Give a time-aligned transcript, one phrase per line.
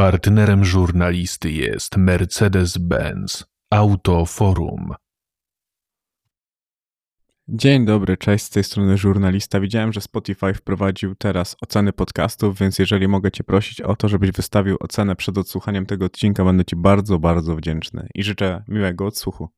[0.00, 4.94] Partnerem żurnalisty jest Mercedes-Benz Autoforum.
[7.48, 9.60] Dzień dobry, cześć, z tej strony żurnalista.
[9.60, 14.30] Widziałem, że Spotify wprowadził teraz oceny podcastów, więc jeżeli mogę Cię prosić o to, żebyś
[14.32, 19.48] wystawił ocenę przed odsłuchaniem tego odcinka, będę Ci bardzo, bardzo wdzięczny i życzę miłego odsłuchu.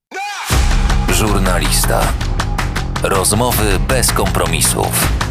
[1.08, 2.12] Żurnalista.
[3.02, 5.21] Rozmowy bez kompromisów.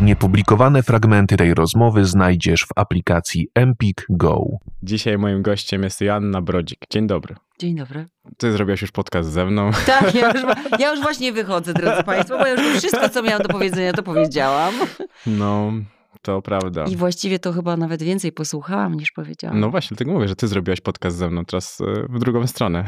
[0.00, 4.44] Niepublikowane fragmenty tej rozmowy znajdziesz w aplikacji Empik Go.
[4.82, 6.84] Dzisiaj moim gościem jest Joanna Brodzik.
[6.90, 7.34] Dzień dobry.
[7.58, 8.06] Dzień dobry.
[8.36, 9.70] Ty zrobiłaś już podcast ze mną.
[9.86, 10.42] Tak, ja już,
[10.80, 14.02] ja już właśnie wychodzę, drodzy Państwo, bo ja już wszystko, co miałam do powiedzenia, to
[14.02, 14.74] powiedziałam.
[15.26, 15.72] No,
[16.22, 16.84] to prawda.
[16.84, 19.60] I właściwie to chyba nawet więcej posłuchałam niż powiedziałam.
[19.60, 22.84] No właśnie, dlatego mówię, że ty zrobiłaś podcast ze mną, teraz e, w drugą stronę.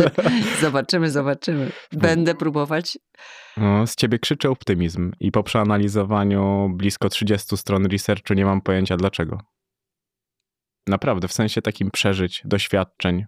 [0.60, 1.72] zobaczymy, zobaczymy.
[1.92, 2.98] Będę próbować.
[3.56, 8.96] No, z ciebie krzyczy optymizm i po przeanalizowaniu blisko 30 stron researchu nie mam pojęcia
[8.96, 9.40] dlaczego.
[10.86, 13.24] Naprawdę, w sensie takim przeżyć, doświadczeń.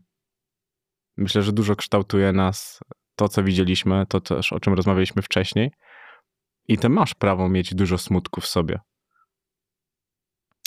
[1.16, 2.80] Myślę, że dużo kształtuje nas
[3.16, 5.70] to, co widzieliśmy, to też, o czym rozmawialiśmy wcześniej.
[6.68, 8.80] I ty masz prawo mieć dużo smutku w sobie.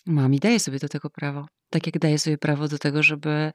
[0.06, 1.46] Mam i daję sobie do tego prawo.
[1.70, 3.52] Tak jak daję sobie prawo do tego, żeby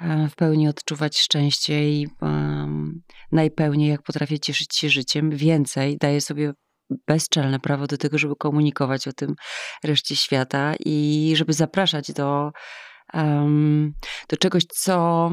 [0.00, 3.02] w pełni odczuwać szczęście i um,
[3.32, 5.30] najpełniej, jak potrafię cieszyć się życiem.
[5.30, 6.52] Więcej daję sobie
[7.06, 9.34] bezczelne prawo do tego, żeby komunikować o tym
[9.84, 12.50] reszcie świata i żeby zapraszać do,
[13.14, 13.92] um,
[14.28, 15.30] do czegoś, co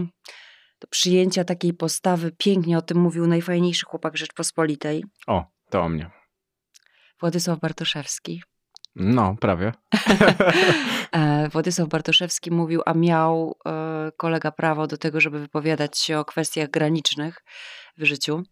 [0.82, 2.32] do przyjęcia takiej postawy.
[2.38, 5.04] Pięknie o tym mówił najfajniejszy chłopak Rzeczpospolitej.
[5.28, 6.12] O, to o mnie.
[7.20, 8.42] Władysław Bartoszewski.
[8.96, 9.72] No, prawie.
[11.12, 16.26] E, Władysław Bartoszewski mówił, a miał e, kolega prawo do tego, żeby wypowiadać się o
[16.26, 17.38] kwestiach granicznych
[17.98, 18.44] w życiu.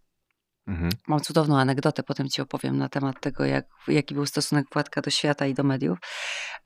[0.68, 0.92] Mhm.
[1.08, 5.10] Mam cudowną anegdotę, potem ci opowiem na temat tego, jak, jaki był stosunek Władka do
[5.10, 6.00] świata i do mediów.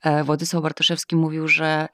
[0.02, 1.88] E, Władysław Bartoszewski mówił, że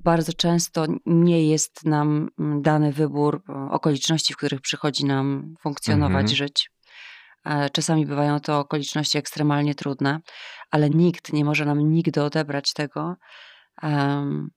[0.00, 6.36] bardzo często nie jest nam mm, dany wybór okoliczności, w których przychodzi nam funkcjonować, mhm.
[6.36, 6.70] żyć.
[7.72, 10.20] Czasami bywają to okoliczności ekstremalnie trudne,
[10.70, 13.16] ale nikt nie może nam nigdy odebrać tego
[13.82, 14.50] um,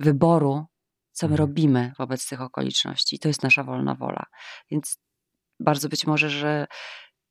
[0.00, 0.66] wyboru,
[1.12, 1.48] co my mhm.
[1.48, 3.18] robimy wobec tych okoliczności.
[3.18, 4.24] To jest nasza wolna wola.
[4.70, 4.98] Więc
[5.60, 6.66] bardzo być może, że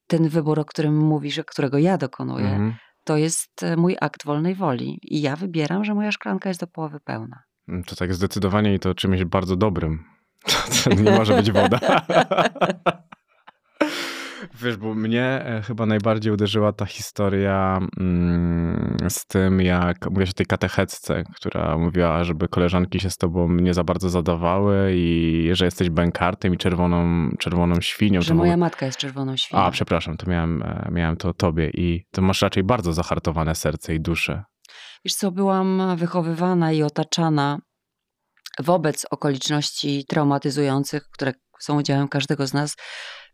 [0.07, 2.75] ten wybór, o którym mówisz, którego ja dokonuję, mhm.
[3.03, 4.99] to jest e, mój akt wolnej woli.
[5.03, 7.43] I ja wybieram, że moja szklanka jest do połowy pełna.
[7.67, 10.03] Mm, to tak zdecydowanie i to czymś bardzo dobrym.
[10.83, 11.79] To nie może być woda.
[14.53, 20.33] Wiesz, bo mnie e, chyba najbardziej uderzyła ta historia mm, z tym, jak mówiłaś o
[20.33, 25.65] tej katechecce, która mówiła, żeby koleżanki się z tobą nie za bardzo zadawały i że
[25.65, 28.21] jesteś bękartem i czerwoną, czerwoną świnią.
[28.21, 29.61] Że moja matka jest czerwoną świnią.
[29.61, 33.55] A, przepraszam, to miałem, e, miałem to o tobie i to masz raczej bardzo zahartowane
[33.55, 34.43] serce i duszę.
[35.05, 37.59] Wiesz co, byłam wychowywana i otaczana
[38.59, 42.75] wobec okoliczności traumatyzujących, które są udziałem każdego z nas,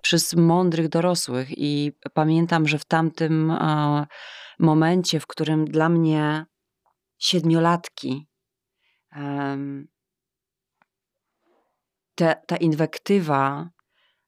[0.04, 1.48] przez mądrych dorosłych.
[1.58, 3.54] I pamiętam, że w tamtym
[4.60, 6.46] momencie, w którym dla mnie
[7.18, 8.28] siedmiolatki,
[12.16, 13.70] te, ta inwektywa,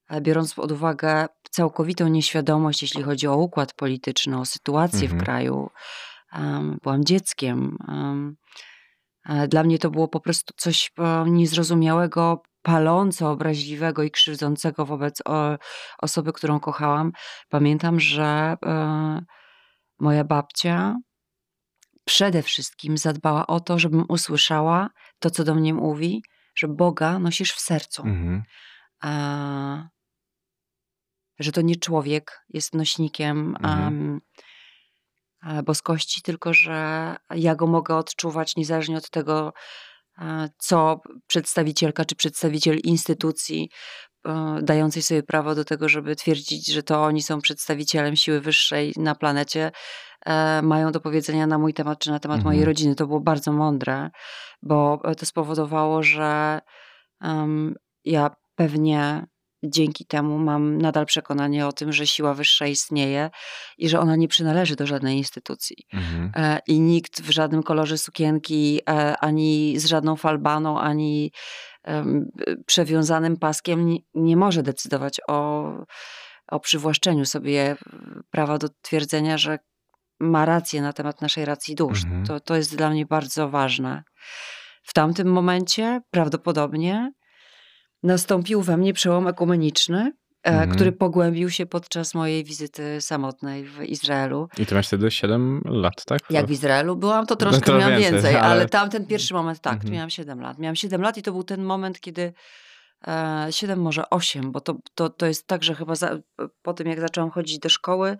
[0.09, 5.19] e, biorąc pod uwagę całkowitą nieświadomość, jeśli chodzi o układ polityczny, o sytuację mhm.
[5.19, 5.69] w kraju,
[6.83, 7.77] byłam dzieckiem.
[9.25, 15.21] E, dla mnie to było po prostu coś e, niezrozumiałego, paląco obraźliwego i krzywdzącego wobec
[15.97, 17.11] osoby, którą kochałam.
[17.49, 19.21] Pamiętam, że e,
[19.99, 20.95] moja babcia
[22.05, 24.89] przede wszystkim zadbała o to, żebym usłyszała
[25.19, 26.23] to, co do mnie mówi,
[26.55, 28.03] że Boga nosisz w sercu.
[28.03, 28.43] Mhm.
[31.39, 34.21] że to nie człowiek jest nośnikiem mhm.
[35.63, 39.53] boskości, tylko że ja go mogę odczuwać niezależnie od tego,
[40.57, 43.69] co przedstawicielka czy przedstawiciel instytucji
[44.25, 48.93] e, dającej sobie prawo do tego, żeby twierdzić, że to oni są przedstawicielem siły wyższej
[48.97, 49.71] na planecie,
[50.25, 52.53] e, mają do powiedzenia na mój temat czy na temat mhm.
[52.53, 52.95] mojej rodziny.
[52.95, 54.09] To było bardzo mądre,
[54.63, 56.59] bo to spowodowało, że
[57.21, 57.75] um,
[58.05, 59.27] ja pewnie
[59.69, 63.29] dzięki temu mam nadal przekonanie o tym, że siła wyższa istnieje
[63.77, 65.77] i że ona nie przynależy do żadnej instytucji.
[65.93, 66.31] Mhm.
[66.35, 71.31] E, I nikt w żadnym kolorze sukienki, e, ani z żadną falbaną, ani
[72.65, 75.71] przewiązanym paskiem nie, nie może decydować o,
[76.47, 77.75] o przywłaszczeniu sobie
[78.31, 79.59] prawa do twierdzenia, że
[80.19, 82.03] ma rację na temat naszej racji dusz.
[82.03, 82.25] Mhm.
[82.25, 84.03] To, to jest dla mnie bardzo ważne.
[84.83, 87.11] W tamtym momencie prawdopodobnie
[88.05, 90.11] nastąpił we mnie przełom ekumeniczny
[90.45, 90.71] mhm.
[90.71, 94.49] który pogłębił się podczas mojej wizyty samotnej w Izraelu.
[94.57, 96.21] I ty masz wtedy 7 lat, tak?
[96.29, 98.45] Jak w Izraelu byłam, to troszkę no to miałam więcej, więcej ale...
[98.45, 99.93] ale tam ten pierwszy moment, tak, mhm.
[99.93, 100.59] miałam 7 lat.
[100.59, 102.33] Miałam 7 lat i to był ten moment, kiedy
[103.07, 106.17] e, 7, może 8, bo to, to, to jest tak, że chyba za,
[106.61, 108.17] po tym, jak zaczęłam chodzić do szkoły,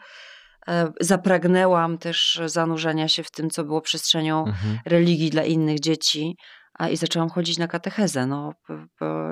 [0.68, 4.80] e, zapragnęłam też zanurzenia się w tym, co było przestrzenią mhm.
[4.86, 6.36] religii dla innych dzieci
[6.80, 8.26] a, i zaczęłam chodzić na katechezę.
[8.26, 8.54] No,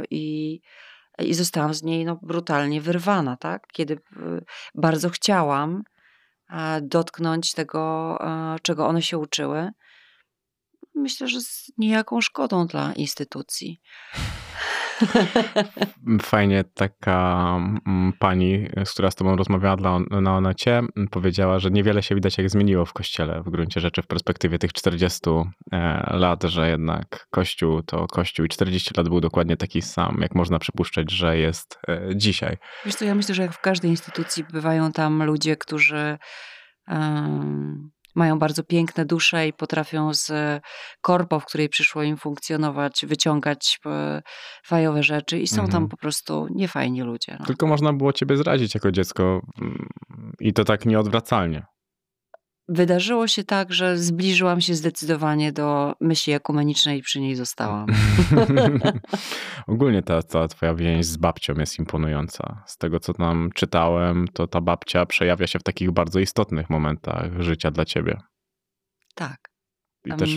[0.09, 0.61] i
[1.19, 3.67] i zostałam z niej no, brutalnie wyrwana, tak?
[3.73, 3.99] Kiedy
[4.75, 5.83] bardzo chciałam
[6.81, 8.17] dotknąć tego,
[8.61, 9.71] czego one się uczyły.
[10.95, 13.81] Myślę, że z niejaką szkodą dla instytucji.
[16.21, 17.49] Fajnie taka
[17.87, 20.81] mm, pani, która z tobą rozmawiała na Onecie,
[21.11, 24.73] powiedziała, że niewiele się widać jak zmieniło w kościele w gruncie rzeczy w perspektywie tych
[24.73, 25.19] 40
[25.71, 30.35] e, lat, że jednak kościół to kościół i 40 lat był dokładnie taki sam, jak
[30.35, 32.57] można przypuszczać, że jest e, dzisiaj.
[32.85, 36.17] Wiesz co, ja myślę, że jak w każdej instytucji bywają tam ludzie, którzy
[36.87, 40.31] um mają bardzo piękne dusze i potrafią z
[41.01, 44.21] korpo, w której przyszło im funkcjonować, wyciągać e,
[44.65, 45.71] fajowe rzeczy i są mhm.
[45.71, 47.37] tam po prostu niefajni ludzie.
[47.39, 47.45] No.
[47.45, 49.87] Tylko można było ciebie zrazić jako dziecko mm,
[50.39, 51.65] i to tak nieodwracalnie.
[52.67, 57.87] Wydarzyło się tak, że zbliżyłam się zdecydowanie do myśli ekumenicznej i przy niej zostałam.
[59.67, 62.63] Ogólnie ta cała twoja więź z babcią jest imponująca.
[62.67, 67.41] Z tego, co tam czytałem, to ta babcia przejawia się w takich bardzo istotnych momentach
[67.41, 68.21] życia dla ciebie.
[69.15, 69.37] Tak.
[70.05, 70.29] I też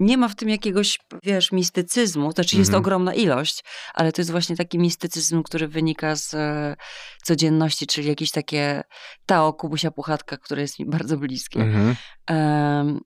[0.00, 2.82] nie ma w tym jakiegoś, wiesz, mistycyzmu, to znaczy jest mhm.
[2.82, 3.64] ogromna ilość,
[3.94, 6.76] ale to jest właśnie taki mistycyzm, który wynika z e,
[7.22, 8.82] codzienności, czyli jakieś takie
[9.26, 11.60] Tao Kubusia Puchatka, które jest mi bardzo bliskie.
[11.60, 11.96] Mhm.
[12.30, 13.00] Um,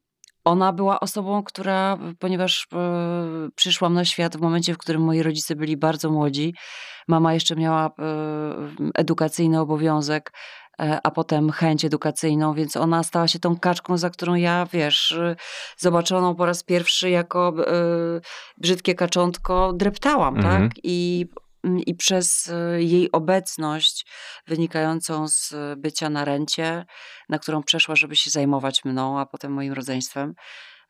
[0.45, 5.57] ona była osobą, która, ponieważ e, przyszłam na świat w momencie, w którym moi rodzice
[5.57, 6.55] byli bardzo młodzi,
[7.09, 7.91] mama jeszcze miała e,
[8.95, 10.33] edukacyjny obowiązek
[10.78, 15.37] a potem chęć edukacyjną, więc ona stała się tą kaczką, za którą ja, wiesz, y,
[15.76, 17.55] zobaczoną po raz pierwszy jako
[18.17, 18.20] y,
[18.58, 20.69] brzydkie kaczątko dreptałam, mhm.
[20.69, 20.78] tak?
[20.82, 21.26] I
[21.64, 24.06] mm, i przez y, jej obecność
[24.46, 26.84] wynikającą z bycia na rencie,
[27.29, 30.34] na którą przeszła, żeby się zajmować mną, a potem moim rodzeństwem,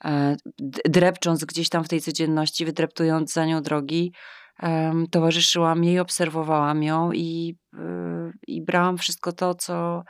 [0.05, 0.37] e,
[0.85, 4.13] drepcząc gdzieś tam w tej codzienności, wydreptując za nią drogi,
[5.11, 7.79] towarzyszyłam jej, obserwowałam ją i, y,
[8.47, 10.03] i brałam wszystko to, co,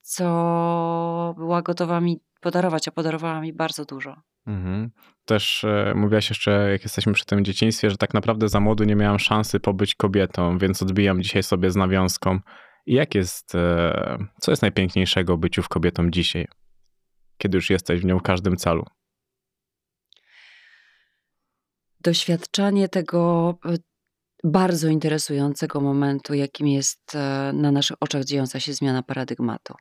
[0.00, 4.16] co była gotowa mi podarować, a podarowała mi bardzo dużo.
[4.46, 4.90] Mhm.
[5.24, 8.96] Też e, mówiłaś jeszcze, jak jesteśmy przy tym dzieciństwie, że tak naprawdę za młodu nie
[8.96, 12.40] miałam szansy pobyć kobietą, więc odbijam dzisiaj sobie z nawiązką.
[12.86, 16.46] I jak jest, e, co jest najpiękniejszego byciu w kobietą dzisiaj,
[17.38, 18.84] kiedy już jesteś w nią w każdym celu?
[22.00, 23.76] Doświadczanie tego e,
[24.44, 29.74] bardzo interesującego momentu, jakim jest e, na naszych oczach dziejąca się zmiana paradygmatu.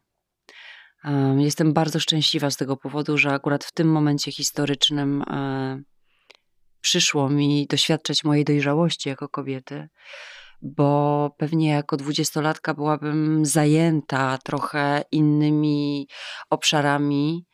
[1.38, 5.81] Jestem bardzo szczęśliwa z tego powodu, że akurat w tym momencie historycznym e,
[6.81, 9.90] przyszło mi doświadczać mojej dojrzałości jako kobiety,
[10.62, 16.08] bo pewnie jako dwudziestolatka byłabym zajęta trochę innymi
[16.50, 17.46] obszarami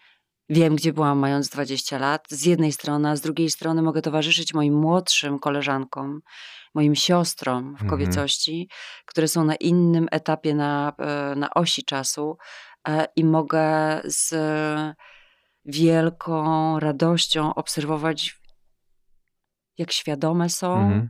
[0.53, 4.53] Wiem, gdzie byłam mając 20 lat, z jednej strony, a z drugiej strony mogę towarzyszyć
[4.53, 6.21] moim młodszym koleżankom,
[6.73, 7.89] moim siostrom w mhm.
[7.89, 8.69] kobiecości,
[9.05, 12.38] które są na innym etapie na, e, na osi czasu
[12.88, 14.35] e, i mogę z
[15.65, 18.39] wielką radością obserwować,
[19.77, 21.10] jak świadome są, mhm.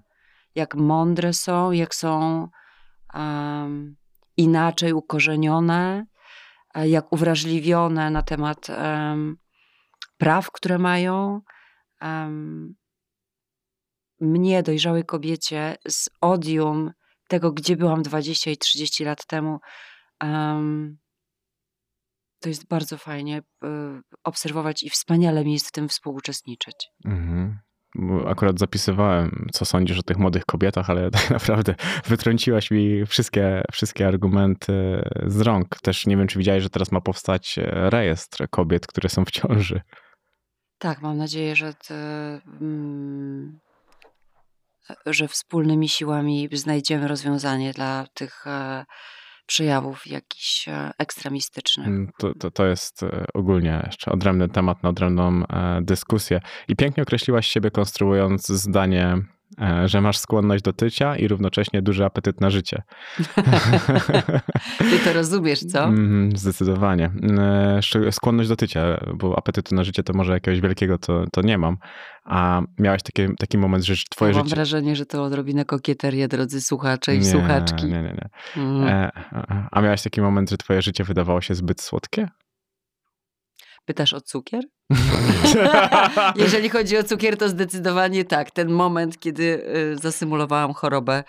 [0.55, 2.47] jak mądre są, jak są
[3.13, 3.95] um,
[4.37, 6.05] inaczej ukorzenione,
[6.75, 9.37] jak uwrażliwione na temat um,
[10.17, 11.41] praw, które mają.
[12.01, 12.75] Um,
[14.19, 16.91] mnie, dojrzałej kobiecie, z odium
[17.27, 19.59] tego, gdzie byłam 20 i 30 lat temu,
[20.23, 20.97] um,
[22.39, 23.67] to jest bardzo fajnie y,
[24.23, 26.89] obserwować i wspaniale mi jest w tym współuczestniczyć.
[27.05, 27.59] Mhm
[28.27, 34.07] akurat zapisywałem, co sądzisz o tych młodych kobietach, ale tak naprawdę wytrąciłaś mi wszystkie, wszystkie
[34.07, 35.67] argumenty z rąk.
[35.81, 39.81] Też nie wiem, czy widziałeś, że teraz ma powstać rejestr kobiet, które są w ciąży.
[40.77, 41.95] Tak, mam nadzieję, że, te,
[42.61, 43.59] mm,
[45.05, 48.85] że wspólnymi siłami znajdziemy rozwiązanie dla tych e,
[49.45, 51.87] przejawów jakichś e, ekstremistycznych.
[51.87, 56.41] Mm, to, to, to jest e, ogólnie jeszcze odrębny temat na odrębną e, dyskusję.
[56.67, 59.17] I pięknie określiłaś siebie konstruując zdanie
[59.85, 62.83] że masz skłonność do tycia i równocześnie duży apetyt na życie.
[64.89, 65.83] Ty to rozumiesz, co?
[65.83, 67.11] Mm, zdecydowanie.
[67.37, 71.57] E, skłonność do tycia, bo apetytu na życie to może jakiegoś wielkiego to, to nie
[71.57, 71.77] mam.
[72.25, 74.43] A miałeś taki, taki moment, że twoje ja życie...
[74.43, 77.85] Mam wrażenie, że to odrobinę kokieterię, drodzy słuchacze i nie, słuchaczki.
[77.85, 78.29] Nie, nie, nie.
[78.57, 78.87] Mm.
[78.87, 79.11] E,
[79.71, 82.27] a miałeś taki moment, że twoje życie wydawało się zbyt słodkie?
[83.85, 84.63] Pytasz o cukier?
[86.35, 88.51] Jeżeli chodzi o cukier, to zdecydowanie tak.
[88.51, 91.23] Ten moment, kiedy y, zasymulowałam chorobę,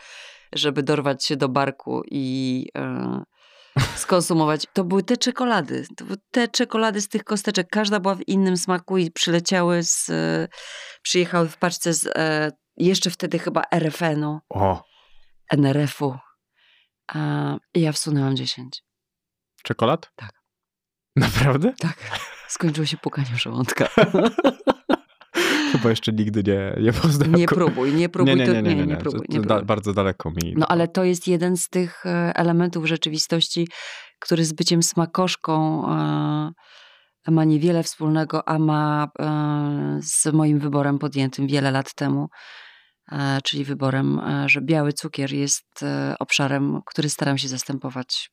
[0.53, 2.67] żeby dorwać się do barku i
[3.79, 4.67] y, skonsumować.
[4.73, 5.87] To były te czekolady.
[5.97, 7.69] To były te czekolady z tych kosteczek.
[7.71, 10.09] Każda była w innym smaku i przyleciały z...
[10.09, 10.49] Y,
[11.03, 12.09] przyjechały w paczce z
[12.77, 14.41] jeszcze wtedy chyba RFN-u.
[14.49, 14.85] O.
[15.53, 16.19] NRF-u.
[17.75, 18.83] I ja wsunęłam 10.
[19.63, 20.11] Czekolad?
[20.17, 20.33] Tak.
[21.17, 21.73] Naprawdę?
[21.79, 21.97] Tak.
[22.55, 23.89] Skończyło się pukanie żołądka.
[25.73, 27.35] Chyba jeszcze nigdy nie, nie poznałem.
[27.35, 28.37] Nie próbuj, nie próbuj.
[28.37, 29.27] Nie, nie, nie, nie, nie, nie, próbuj.
[29.29, 30.55] Nie da, bardzo daleko mi.
[30.57, 33.69] No ale to jest jeden z tych e, elementów rzeczywistości,
[34.19, 36.53] który z byciem smakoszką e,
[37.31, 42.29] ma niewiele wspólnego, a ma e, z moim wyborem podjętym wiele lat temu.
[43.45, 45.85] Czyli wyborem, że biały cukier jest
[46.19, 48.31] obszarem, który staram się zastępować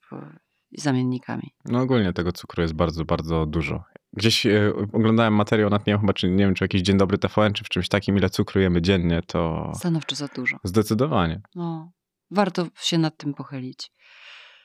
[0.77, 1.53] zamiennikami.
[1.65, 3.83] No ogólnie tego cukru jest bardzo, bardzo dużo.
[4.13, 7.53] Gdzieś e, oglądałem materiał nad nim, chyba, czy nie wiem, czy jakiś Dzień Dobry TVN,
[7.53, 9.71] czy w czymś takim, ile cukru jemy dziennie, to...
[9.75, 10.57] Stanowczo za dużo.
[10.63, 11.41] Zdecydowanie.
[11.55, 11.91] No,
[12.31, 13.91] warto się nad tym pochylić.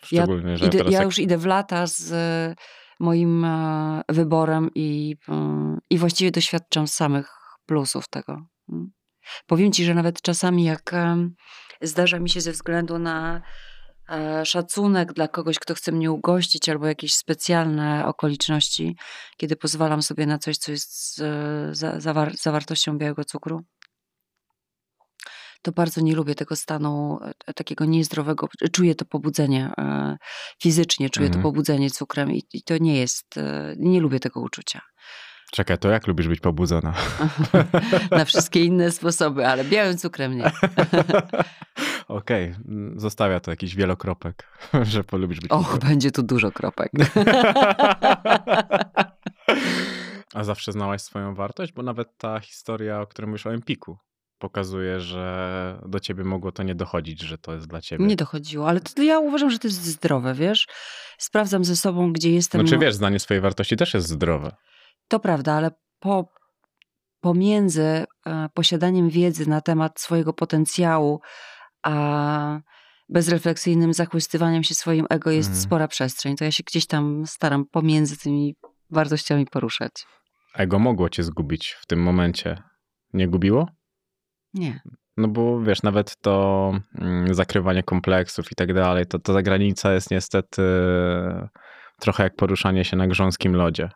[0.05, 2.55] Szczególnie, ja, że idę, ja już idę w lata z e,
[3.01, 5.17] moim e, wyborem i,
[5.91, 7.33] i właściwie doświadczam samych
[7.67, 8.47] plusów tego.
[8.73, 8.91] Mm.
[9.47, 10.95] Powiem ci, że nawet czasami jak
[11.81, 13.43] zdarza mi się ze względu na
[14.45, 18.97] szacunek dla kogoś, kto chce mnie ugościć, albo jakieś specjalne okoliczności,
[19.37, 23.65] kiedy pozwalam sobie na coś, co jest z zawar zawartością białego cukru.
[25.63, 28.49] To bardzo nie lubię tego stanu e, takiego niezdrowego.
[28.73, 30.17] Czuję to pobudzenie e,
[30.63, 31.43] fizycznie, czuję mhm.
[31.43, 33.35] to pobudzenie cukrem i, i to nie jest,
[33.77, 34.81] nie lubię tego uczucia.
[35.57, 36.95] Czekaj, to jak lubisz być pobudzona?
[38.11, 40.45] Na wszystkie inne sposoby, ale białym cukrem nie.
[42.09, 42.55] Okej, okay.
[42.97, 46.93] zostawia to jakiś wielokropek, że polubisz być Och, będzie tu dużo kropek.
[50.35, 51.73] A zawsze znałaś swoją wartość?
[51.73, 53.99] Bo nawet ta historia, o której mówisz o Empiku,
[54.39, 58.07] pokazuje, że do ciebie mogło to nie dochodzić, że to jest dla ciebie.
[58.07, 60.67] Nie dochodziło, ale to ja uważam, że to jest zdrowe, wiesz?
[61.19, 62.61] Sprawdzam ze sobą, gdzie jestem.
[62.61, 64.57] Znaczy wiesz, znanie swojej wartości też jest zdrowe.
[65.09, 66.29] To prawda, ale po,
[67.21, 68.07] pomiędzy e,
[68.55, 71.21] posiadaniem wiedzy na temat swojego potencjału,
[71.83, 72.61] a
[73.09, 75.61] bezrefleksyjnym zachłystywaniem się swoim ego jest mm.
[75.61, 76.37] spora przestrzeń.
[76.37, 78.55] To ja się gdzieś tam staram pomiędzy tymi
[78.91, 79.93] wartościami poruszać.
[80.55, 82.63] Ego mogło cię zgubić w tym momencie.
[83.13, 83.69] Nie gubiło?
[84.55, 84.81] Nie.
[85.17, 89.93] No bo wiesz, nawet to mm, zakrywanie kompleksów i tak dalej, to, to ta granica
[89.93, 90.63] jest niestety
[92.01, 93.89] trochę jak poruszanie się na grząskim lodzie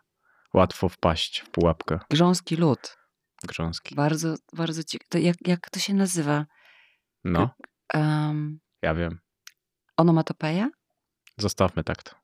[0.54, 1.98] łatwo wpaść w pułapkę.
[2.10, 2.96] Grząski lód.
[3.44, 3.94] Grząski.
[3.94, 5.20] Bardzo, bardzo ciekawe.
[5.20, 6.46] Jak, jak to się nazywa?
[7.24, 7.50] No.
[7.94, 9.18] Um, ja wiem.
[9.96, 10.70] Onomatopeja?
[11.38, 12.16] Zostawmy tak to.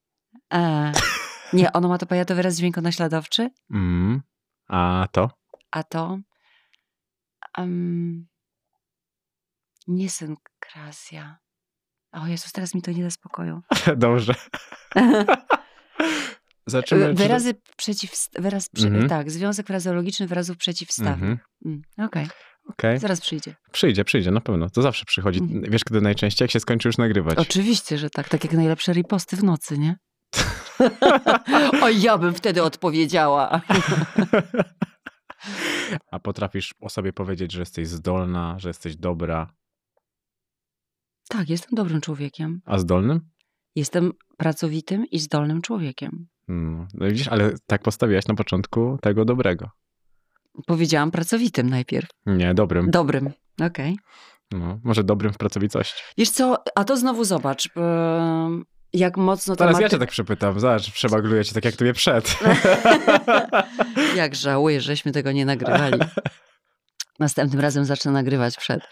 [0.54, 0.92] E,
[1.52, 3.50] nie, onomatopeja to wyraz dźwiękonaśladowczy?
[3.70, 4.22] Mm.
[4.68, 5.30] A to?
[5.70, 6.18] A to?
[7.58, 8.26] Um,
[9.86, 11.38] nie synkrasja.
[12.12, 13.62] O Jezus, teraz mi to nie da spokoju.
[13.96, 14.34] Dobrze.
[16.66, 17.60] Zaczymy, wyrazy czy...
[17.76, 18.12] przeciw...
[18.32, 19.08] Wyraz, mm-hmm.
[19.08, 21.38] Tak, związek frazeologiczny wyrazów przeciwstawnych.
[21.38, 21.66] Mm-hmm.
[21.66, 22.24] Mm, Okej.
[22.24, 22.36] Okay.
[22.68, 22.98] Okay.
[22.98, 23.54] Zaraz przyjdzie.
[23.72, 24.70] Przyjdzie, przyjdzie, na pewno.
[24.70, 25.38] To zawsze przychodzi.
[25.38, 25.62] Mm.
[25.70, 27.38] Wiesz, kiedy najczęściej, jak się skończy już nagrywać.
[27.38, 28.28] Oczywiście, że tak.
[28.28, 29.96] Tak jak najlepsze riposty w nocy, nie?
[31.82, 33.60] o, ja bym wtedy odpowiedziała.
[36.10, 39.54] A potrafisz o sobie powiedzieć, że jesteś zdolna, że jesteś dobra?
[41.28, 42.60] Tak, jestem dobrym człowiekiem.
[42.64, 43.20] A zdolnym?
[43.74, 46.26] Jestem pracowitym i zdolnym człowiekiem.
[46.46, 46.88] Hmm.
[46.94, 49.70] No widzisz, ale tak postawiłaś na początku tego dobrego.
[50.66, 52.08] Powiedziałam pracowitym najpierw.
[52.26, 52.90] Nie, dobrym.
[52.90, 53.92] Dobrym, okej.
[53.92, 53.96] Okay.
[54.50, 56.02] No, może dobrym w pracowitości.
[56.18, 57.68] Wiesz co, a to znowu zobacz,
[58.92, 59.56] jak mocno...
[59.56, 62.38] Teraz ja cię tak przepytam, zobacz, przebagluję cię tak jak tobie przed.
[64.16, 65.98] jak żałuję, żeśmy tego nie nagrywali.
[67.18, 68.82] Następnym razem zacznę nagrywać przed.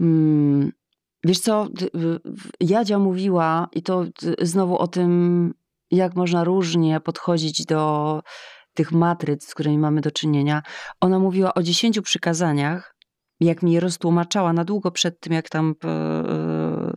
[0.00, 0.72] Mm,
[1.24, 1.68] wiesz co,
[2.60, 4.04] Jadzia mówiła i to
[4.42, 5.54] znowu o tym,
[5.92, 8.22] jak można różnie podchodzić do
[8.74, 10.62] tych matryc, z którymi mamy do czynienia.
[11.00, 12.96] Ona mówiła o dziesięciu przykazaniach,
[13.40, 16.92] jak mi je roztłumaczała na długo przed tym, jak tam e,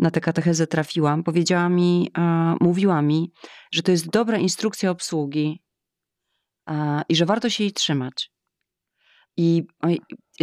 [0.00, 1.22] na tę katechezę trafiłam.
[1.22, 3.32] Powiedziała mi, e, mówiła mi,
[3.72, 5.62] że to jest dobra instrukcja obsługi
[7.08, 8.32] i że warto się jej trzymać.
[9.36, 9.66] I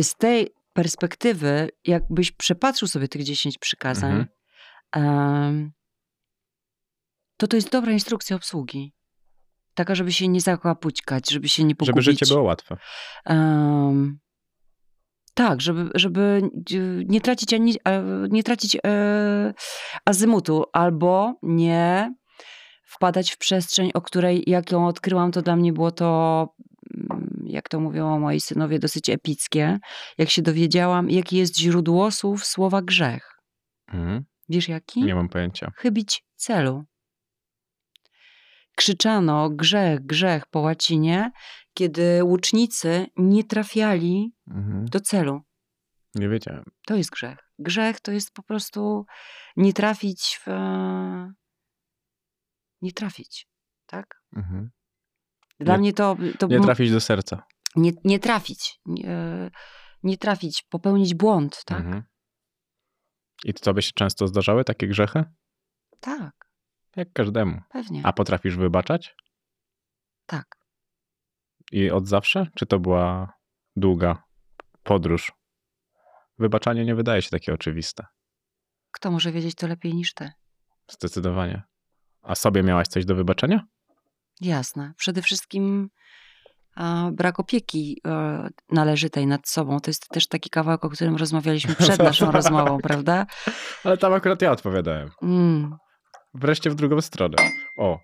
[0.01, 4.25] z tej perspektywy, jakbyś przepatrzył sobie tych 10 przykazań,
[4.92, 5.72] mhm.
[7.39, 8.93] To to jest dobra instrukcja obsługi.
[9.74, 12.05] Taka, żeby się nie zakłapućkać, żeby się nie pogubić.
[12.05, 12.77] Żeby życie było łatwe.
[13.25, 14.19] Um,
[15.34, 16.41] tak, żeby, żeby
[17.05, 17.75] nie tracić, ani,
[18.29, 19.53] nie tracić e,
[20.05, 22.13] azymutu albo nie
[22.84, 26.48] wpadać w przestrzeń, o której jak ją odkryłam, to dla mnie było to,
[27.12, 29.79] mm, jak to mówią moi synowie, dosyć epickie.
[30.17, 33.39] Jak się dowiedziałam, jakie jest źródło słów słowa grzech.
[33.88, 34.25] Mhm.
[34.50, 35.03] Wiesz jaki?
[35.03, 35.72] Nie mam pojęcia.
[35.75, 36.84] Chybić celu.
[38.79, 41.31] Krzyczano grzech, grzech po łacinie,
[41.74, 44.86] kiedy łucznicy nie trafiali mhm.
[44.86, 45.41] do celu.
[46.15, 46.63] Nie wiedziałem.
[46.86, 47.38] To jest grzech.
[47.59, 49.05] Grzech to jest po prostu
[49.57, 50.50] nie trafić w.
[52.81, 53.48] Nie trafić,
[53.86, 54.21] tak?
[54.36, 54.69] Mhm.
[55.59, 56.48] Dla nie, mnie to, to.
[56.48, 57.43] Nie trafić do serca.
[57.75, 58.79] Nie, nie trafić.
[58.86, 59.05] Nie,
[60.03, 61.86] nie trafić, popełnić błąd, tak?
[61.86, 62.03] Mhm.
[63.43, 65.24] I to tobie się często zdarzały takie grzechy?
[66.00, 66.38] Tak.
[66.96, 67.62] Jak każdemu.
[67.69, 68.01] Pewnie.
[68.03, 69.15] A potrafisz wybaczać?
[70.25, 70.46] Tak.
[71.72, 72.48] I od zawsze?
[72.55, 73.34] Czy to była
[73.75, 74.24] długa
[74.84, 75.31] podróż?
[76.39, 78.05] Wybaczanie nie wydaje się takie oczywiste.
[78.91, 80.31] Kto może wiedzieć to lepiej niż ty?
[80.88, 81.63] Zdecydowanie.
[82.22, 83.65] A sobie miałaś coś do wybaczenia?
[84.41, 84.93] Jasne.
[84.98, 85.89] Przede wszystkim
[86.75, 89.79] a, brak opieki e, należytej nad sobą.
[89.79, 93.25] To jest też taki kawałek, o którym rozmawialiśmy przed naszą rozmową, prawda?
[93.84, 95.10] Ale tam akurat ja odpowiadałem.
[95.22, 95.77] Mm.
[96.33, 97.36] Wreszcie w drugą stronę.
[97.77, 98.00] O,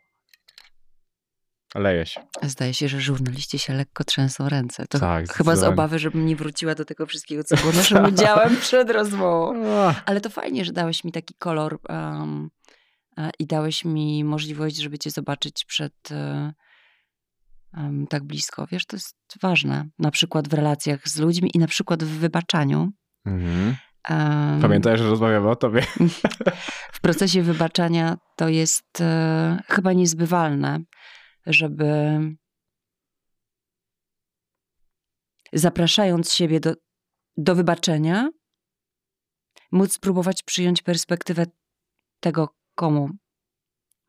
[1.75, 2.22] Leje się.
[2.44, 4.86] Zdaje się, że żurnaliści się lekko trzęsą ręce.
[4.89, 8.58] To tak, chyba z obawy, żebym nie wróciła do tego wszystkiego, co było naszym udziałem
[8.58, 9.65] przed rozmową.
[10.05, 12.50] Ale to fajnie, że dałeś mi taki kolor um,
[13.39, 15.94] i dałeś mi możliwość, żeby cię zobaczyć przed
[17.74, 18.67] um, tak blisko.
[18.72, 19.89] Wiesz, to jest ważne.
[20.00, 22.91] Na przykład w relacjach z ludźmi i na przykład w wybaczaniu.
[23.25, 23.75] Mhm.
[24.10, 25.82] Um, Pamiętaj, że rozmawiamy o tobie.
[26.94, 30.80] W procesie wybaczania to jest e, chyba niezbywalne,
[31.46, 32.20] żeby
[35.54, 36.74] zapraszając siebie do,
[37.38, 38.30] do wybaczenia,
[39.72, 41.46] móc spróbować przyjąć perspektywę
[42.20, 43.10] tego, komu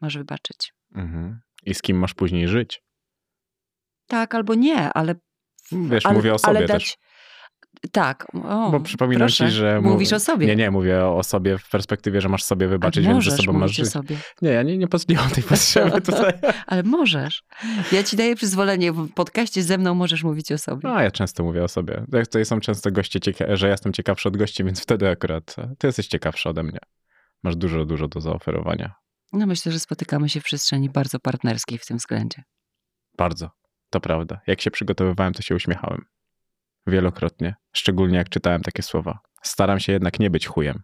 [0.01, 0.73] masz wybaczyć.
[0.95, 1.41] Mhm.
[1.65, 2.83] I z kim masz później żyć?
[4.07, 5.15] Tak, albo nie, ale.
[5.73, 6.97] Wiesz, ale, mówię o sobie dać, też.
[7.93, 8.27] Tak.
[8.49, 9.47] O, Bo przypominam proszę.
[9.47, 9.81] ci, że.
[9.81, 10.47] Mówisz o sobie.
[10.47, 13.73] Nie, nie, mówię o sobie w perspektywie, że masz sobie wybaczyć, więc ze sobą masz
[13.73, 13.89] żyć.
[13.89, 14.17] sobie.
[14.43, 14.87] Nie, ja nie, nie,
[15.17, 16.33] mam tej potrzeby tutaj.
[16.67, 17.43] Ale możesz.
[17.93, 18.93] Ja ci daję przyzwolenie.
[18.93, 20.89] W podcaście ze mną możesz mówić o sobie.
[20.95, 22.05] A ja często mówię o sobie.
[22.25, 26.07] Tutaj są często goście, że ja jestem ciekawszy od gości, więc wtedy akurat ty jesteś
[26.07, 26.79] ciekawszy ode mnie.
[27.43, 28.95] Masz dużo, dużo do zaoferowania.
[29.33, 32.43] No myślę, że spotykamy się w przestrzeni bardzo partnerskiej w tym względzie.
[33.19, 33.51] Bardzo.
[33.91, 34.41] To prawda.
[34.47, 36.05] Jak się przygotowywałem, to się uśmiechałem.
[36.87, 37.55] Wielokrotnie.
[37.73, 39.19] Szczególnie jak czytałem takie słowa.
[39.43, 40.83] Staram się jednak nie być chujem.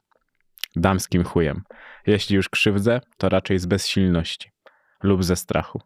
[0.76, 1.62] Damskim chujem.
[2.06, 4.50] Jeśli już krzywdzę, to raczej z bezsilności
[5.02, 5.80] lub ze strachu.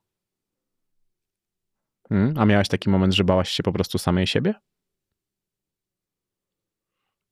[2.08, 2.38] Hmm?
[2.38, 4.54] A miałaś taki moment, że bałaś się po prostu samej siebie?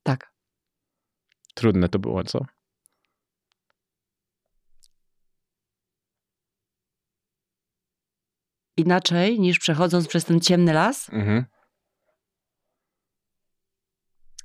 [0.03, 0.33] Tak.
[1.55, 2.41] Trudne to było, co?
[8.77, 11.13] inaczej niż przechodząc przez ten ciemny las.
[11.13, 11.45] Mhm.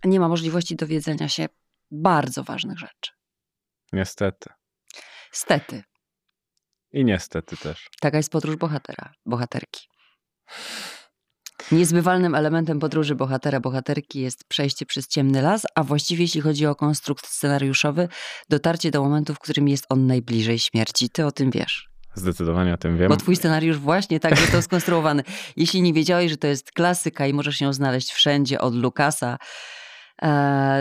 [0.03, 1.45] Nie ma możliwości dowiedzenia się
[1.91, 3.11] bardzo ważnych rzeczy.
[3.93, 4.49] Niestety.
[5.31, 5.83] Stety.
[6.91, 7.87] I niestety też.
[8.01, 9.87] Taka jest podróż bohatera, bohaterki.
[11.71, 16.75] Niezbywalnym elementem podróży bohatera, bohaterki jest przejście przez ciemny las, a właściwie jeśli chodzi o
[16.75, 18.07] konstrukt scenariuszowy,
[18.49, 21.09] dotarcie do momentu, w którym jest on najbliżej śmierci.
[21.09, 21.89] Ty o tym wiesz.
[22.15, 23.09] Zdecydowanie o tym wiem.
[23.09, 25.23] Bo twój scenariusz właśnie tak został skonstruowany.
[25.55, 29.37] Jeśli nie wiedziałeś, że to jest klasyka i możesz ją znaleźć wszędzie, od Lucasa e,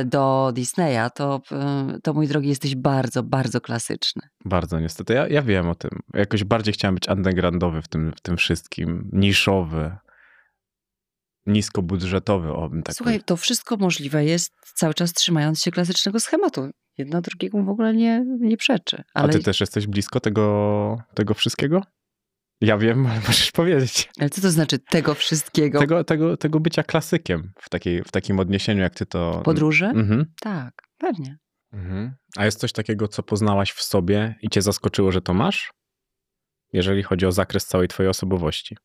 [0.04, 4.22] do Disneya, to, e, to mój drogi, jesteś bardzo, bardzo klasyczny.
[4.44, 5.14] Bardzo niestety.
[5.14, 5.90] Ja, ja wiem o tym.
[6.14, 9.96] Jakoś bardziej chciałem być undergroundowy w tym, w tym wszystkim, niszowy,
[11.46, 12.52] niskobudżetowy.
[12.52, 17.64] O, tak Słuchaj, to wszystko możliwe jest cały czas trzymając się klasycznego schematu jedno drugiemu
[17.64, 19.02] w ogóle nie, nie przeczy.
[19.14, 19.28] Ale...
[19.28, 21.82] A ty też jesteś blisko tego, tego wszystkiego?
[22.60, 24.10] Ja wiem, ale możesz powiedzieć.
[24.20, 25.78] Ale co to znaczy tego wszystkiego?
[25.78, 29.42] Tego, tego, tego bycia klasykiem w, takiej, w takim odniesieniu, jak ty to...
[29.44, 29.86] Podróży?
[29.86, 30.26] Mhm.
[30.40, 31.38] Tak, pewnie.
[31.72, 32.14] Mhm.
[32.36, 35.72] A jest coś takiego, co poznałaś w sobie i cię zaskoczyło, że to masz?
[36.72, 38.76] Jeżeli chodzi o zakres całej twojej osobowości.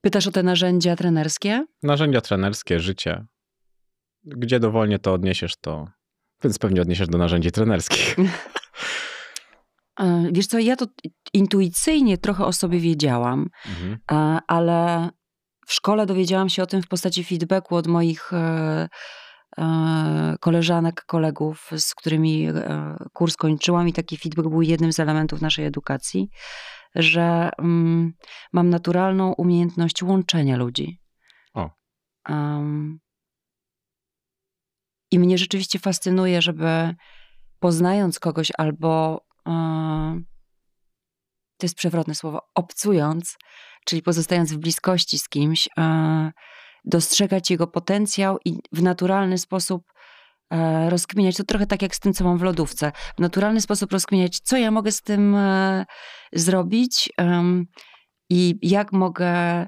[0.00, 1.66] Pytasz o te narzędzia trenerskie?
[1.82, 3.24] Narzędzia trenerskie, życie.
[4.24, 5.88] Gdzie dowolnie to odniesiesz, to
[6.44, 8.16] więc pewnie odniesiesz do narzędzi trenerskich.
[10.00, 10.86] E, wiesz co, ja to
[11.32, 13.98] intuicyjnie trochę o sobie wiedziałam, mhm.
[14.46, 15.10] ale
[15.66, 18.88] w szkole dowiedziałam się o tym w postaci feedbacku od moich e,
[19.58, 25.40] e, koleżanek, kolegów, z którymi e, kurs kończyłam i taki feedback był jednym z elementów
[25.40, 26.30] naszej edukacji,
[26.94, 28.12] że mm,
[28.52, 31.00] mam naturalną umiejętność łączenia ludzi.
[31.54, 31.70] O.
[35.10, 36.94] I mnie rzeczywiście fascynuje, żeby
[37.60, 39.20] poznając kogoś albo
[41.58, 43.36] to jest przewrotne słowo, obcując,
[43.84, 46.32] czyli pozostając w bliskości z kimś, e,
[46.84, 49.92] dostrzegać jego potencjał i w naturalny sposób
[50.50, 51.36] e, rozkminiać.
[51.36, 52.92] To trochę tak jak z tym, co mam w lodówce.
[53.16, 55.84] W naturalny sposób rozkminiać, co ja mogę z tym e,
[56.32, 57.12] zrobić
[58.30, 59.66] i jak mogę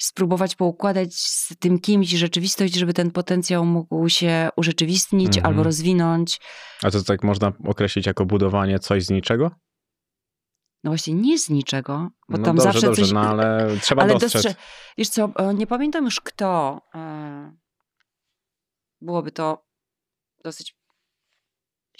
[0.00, 5.46] spróbować poukładać z tym kimś rzeczywistość, żeby ten potencjał mógł się urzeczywistnić mhm.
[5.46, 6.40] albo rozwinąć.
[6.82, 9.50] A to tak można określić jako budowanie coś z niczego?
[10.84, 13.12] No właśnie nie z niczego, bo no tam dobrze, zawsze dobrze, coś...
[13.12, 14.32] No ale trzeba ale dostrzec.
[14.42, 14.62] Dostrze...
[14.98, 16.80] Wiesz co, e, nie pamiętam już kto.
[16.94, 17.52] E,
[19.00, 19.64] byłoby to
[20.44, 20.79] dosyć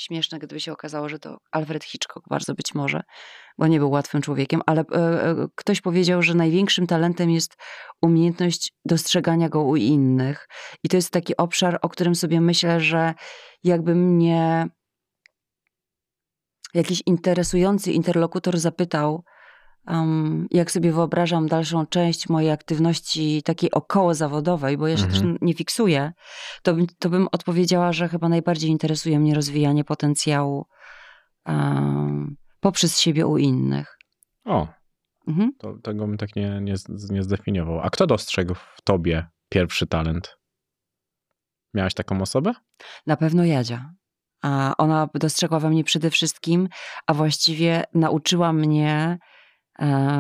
[0.01, 3.03] śmieszne, gdyby się okazało, że to Alfred Hitchcock bardzo być może,
[3.59, 4.87] bo nie był łatwym człowiekiem, ale e,
[5.55, 7.57] ktoś powiedział, że największym talentem jest
[8.03, 10.49] umiejętność dostrzegania go u innych.
[10.85, 13.15] I to jest taki obszar, o którym sobie myślę, że
[13.65, 14.69] jakby mnie
[16.75, 19.25] jakiś interesujący interlokutor zapytał,
[19.91, 25.23] um, jak sobie wyobrażam dalszą część mojej aktywności takiej około zawodowej, bo ja się mhm.
[25.23, 26.13] też nie fiksuję,
[26.63, 30.67] to, to bym odpowiedziała, że chyba najbardziej interesuje mnie rozwijanie potencjału
[31.47, 33.99] um, poprzez siebie u innych.
[34.45, 34.69] O,
[35.29, 35.53] mhm.
[35.59, 36.75] to, tego bym tak nie, nie,
[37.11, 37.81] nie zdefiniował.
[37.81, 40.37] A kto dostrzegł w tobie pierwszy talent?
[41.75, 42.53] Miałaś taką osobę?
[43.07, 43.91] Na pewno Jadzia.
[44.43, 46.69] A ona dostrzegła we mnie przede wszystkim,
[47.07, 49.19] a właściwie nauczyła mnie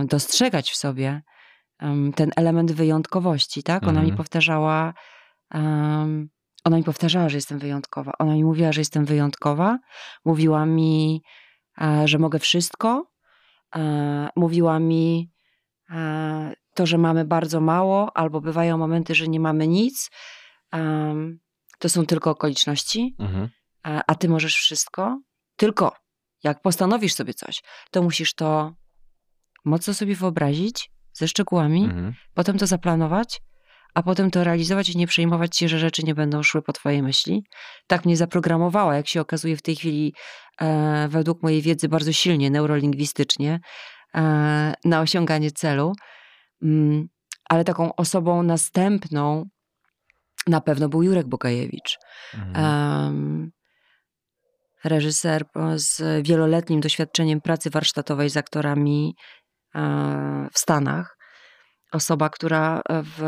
[0.04, 1.22] dostrzegać w sobie
[2.14, 3.82] ten element wyjątkowości, tak?
[3.82, 4.06] Ona mhm.
[4.06, 4.94] mi powtarzała,
[6.64, 8.12] ona mi powtarzała, że jestem wyjątkowa.
[8.18, 9.78] Ona mi mówiła, że jestem wyjątkowa.
[10.24, 11.22] Mówiła mi,
[11.80, 13.10] e, że mogę wszystko.
[13.76, 15.30] E, mówiła mi
[16.74, 20.10] to, że mamy bardzo mało, albo bywają momenty, że nie mamy nic.
[21.78, 23.16] To są tylko okoliczności.
[23.18, 23.48] Mhm
[23.82, 25.20] a ty możesz wszystko,
[25.56, 25.96] tylko
[26.42, 28.72] jak postanowisz sobie coś, to musisz to
[29.64, 32.14] mocno sobie wyobrazić ze szczegółami, mhm.
[32.34, 33.40] potem to zaplanować,
[33.94, 37.02] a potem to realizować i nie przejmować się, że rzeczy nie będą szły po twojej
[37.02, 37.44] myśli.
[37.86, 40.14] Tak mnie zaprogramowała, jak się okazuje w tej chwili,
[40.60, 43.60] e, według mojej wiedzy, bardzo silnie neurolingwistycznie
[44.14, 45.92] e, na osiąganie celu.
[46.62, 47.08] Mm,
[47.44, 49.44] ale taką osobą następną
[50.46, 51.98] na pewno był Jurek Bogajewicz.
[52.34, 53.50] Mhm
[54.84, 55.44] reżyser
[55.74, 59.14] z wieloletnim doświadczeniem pracy warsztatowej z aktorami
[60.52, 61.18] w Stanach.
[61.92, 63.22] Osoba, która w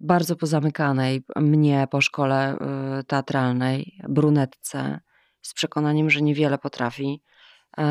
[0.00, 5.00] bardzo pozamykanej mnie po szkole e, teatralnej, brunetce,
[5.42, 7.22] z przekonaniem, że niewiele potrafi,
[7.78, 7.82] e,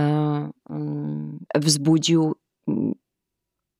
[0.69, 2.36] mm, wzbudził
[2.67, 2.93] mm,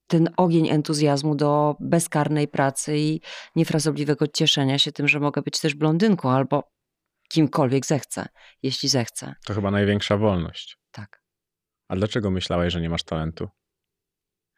[0.08, 3.22] ten ogień entuzjazmu do bezkarnej pracy i
[3.56, 6.64] niefrasobliwego cieszenia się tym, że mogę być też blondynką albo
[7.30, 8.28] kimkolwiek zechce,
[8.64, 9.36] jeśli zechce.
[9.46, 10.78] To chyba największa wolność.
[11.88, 13.50] A dlaczego myślałeś, że nie masz talentu?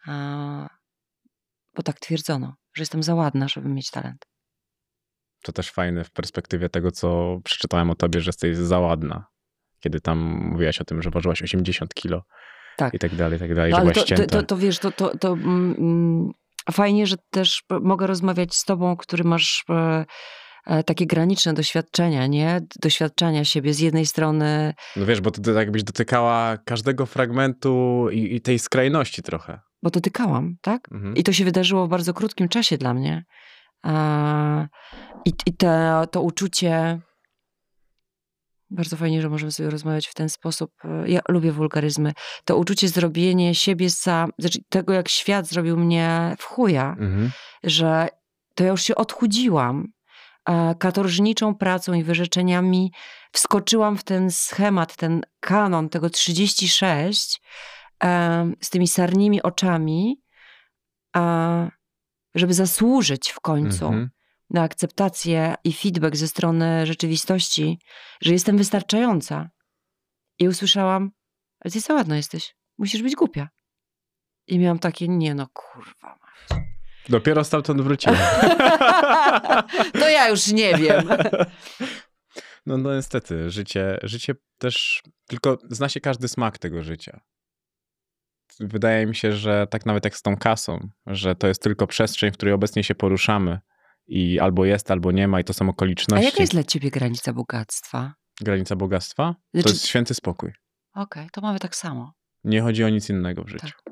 [0.07, 0.67] A,
[1.75, 4.25] bo tak twierdzono, że jestem za ładna, żeby mieć talent.
[5.43, 9.25] To też fajne w perspektywie tego, co przeczytałem o tobie, że jesteś za ładna.
[9.79, 10.19] Kiedy tam
[10.51, 12.23] mówiłaś o tym, że ważyłaś 80 kilo.
[12.77, 12.93] Tak.
[12.93, 14.91] I tak dalej, i tak dalej, no, że byłaś to, to, to, to, wiesz, to,
[14.91, 16.31] to, to mm, mm,
[16.71, 20.05] fajnie, że też mogę rozmawiać z tobą, który masz E,
[20.85, 22.61] takie graniczne doświadczenia, nie?
[22.81, 24.73] Doświadczania siebie z jednej strony.
[24.95, 29.59] No wiesz, bo ty tak jakbyś dotykała każdego fragmentu i, i tej skrajności trochę.
[29.83, 30.91] Bo dotykałam, tak?
[30.91, 31.15] Mhm.
[31.15, 33.25] I to się wydarzyło w bardzo krótkim czasie dla mnie.
[35.25, 36.99] I, i te, to uczucie.
[38.69, 40.71] Bardzo fajnie, że możemy sobie rozmawiać w ten sposób.
[41.05, 42.13] Ja lubię wulgaryzmy.
[42.45, 47.31] To uczucie zrobienie siebie sam, znaczy tego, jak świat zrobił mnie w chuja, mhm.
[47.63, 48.07] że
[48.55, 49.87] to ja już się odchudziłam
[50.79, 52.91] katorżniczą pracą i wyrzeczeniami
[53.31, 57.41] wskoczyłam w ten schemat, ten kanon tego 36
[58.61, 60.21] z tymi sarnimi oczami,
[62.35, 64.09] żeby zasłużyć w końcu mhm.
[64.49, 67.79] na akceptację i feedback ze strony rzeczywistości,
[68.21, 69.49] że jestem wystarczająca.
[70.39, 71.11] I usłyszałam,
[71.59, 73.49] ale ty za ładno jesteś, musisz być głupia.
[74.47, 76.68] I miałam takie, nie no kurwa mać.
[77.09, 78.17] Dopiero stamtąd wróciłem.
[79.99, 81.09] to ja już nie wiem.
[82.65, 87.19] No, no niestety, życie, życie też, tylko zna się każdy smak tego życia.
[88.59, 92.31] wydaje mi się, że tak nawet jak z tą kasą, że to jest tylko przestrzeń,
[92.31, 93.59] w której obecnie się poruszamy
[94.07, 96.25] i albo jest, albo nie ma i to są okoliczności.
[96.25, 98.13] A jaka jest dla ciebie granica bogactwa?
[98.41, 99.35] Granica bogactwa?
[99.53, 99.63] Znaczy...
[99.63, 100.49] To jest święty spokój.
[100.93, 102.13] Okej, okay, to mamy tak samo.
[102.43, 103.67] Nie chodzi o nic innego w życiu.
[103.67, 103.88] Tak.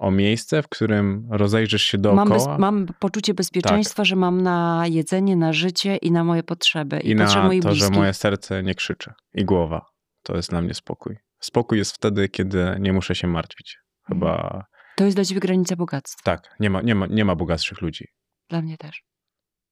[0.00, 2.24] O miejsce, w którym rozejrzysz się dookoła.
[2.24, 4.06] Mam, bez, mam poczucie bezpieczeństwa, tak.
[4.06, 7.00] że mam na jedzenie, na życie i na moje potrzeby.
[7.00, 7.72] I, I na to, bliskich.
[7.72, 9.12] że moje serce nie krzyczy.
[9.34, 9.86] I głowa.
[10.22, 11.16] To jest dla mnie spokój.
[11.40, 13.78] Spokój jest wtedy, kiedy nie muszę się martwić.
[14.06, 14.64] Chyba.
[14.96, 16.22] To jest dla ciebie granica bogactwa.
[16.24, 18.04] Tak, nie ma, nie ma, nie ma bogatszych ludzi.
[18.48, 19.02] Dla mnie też.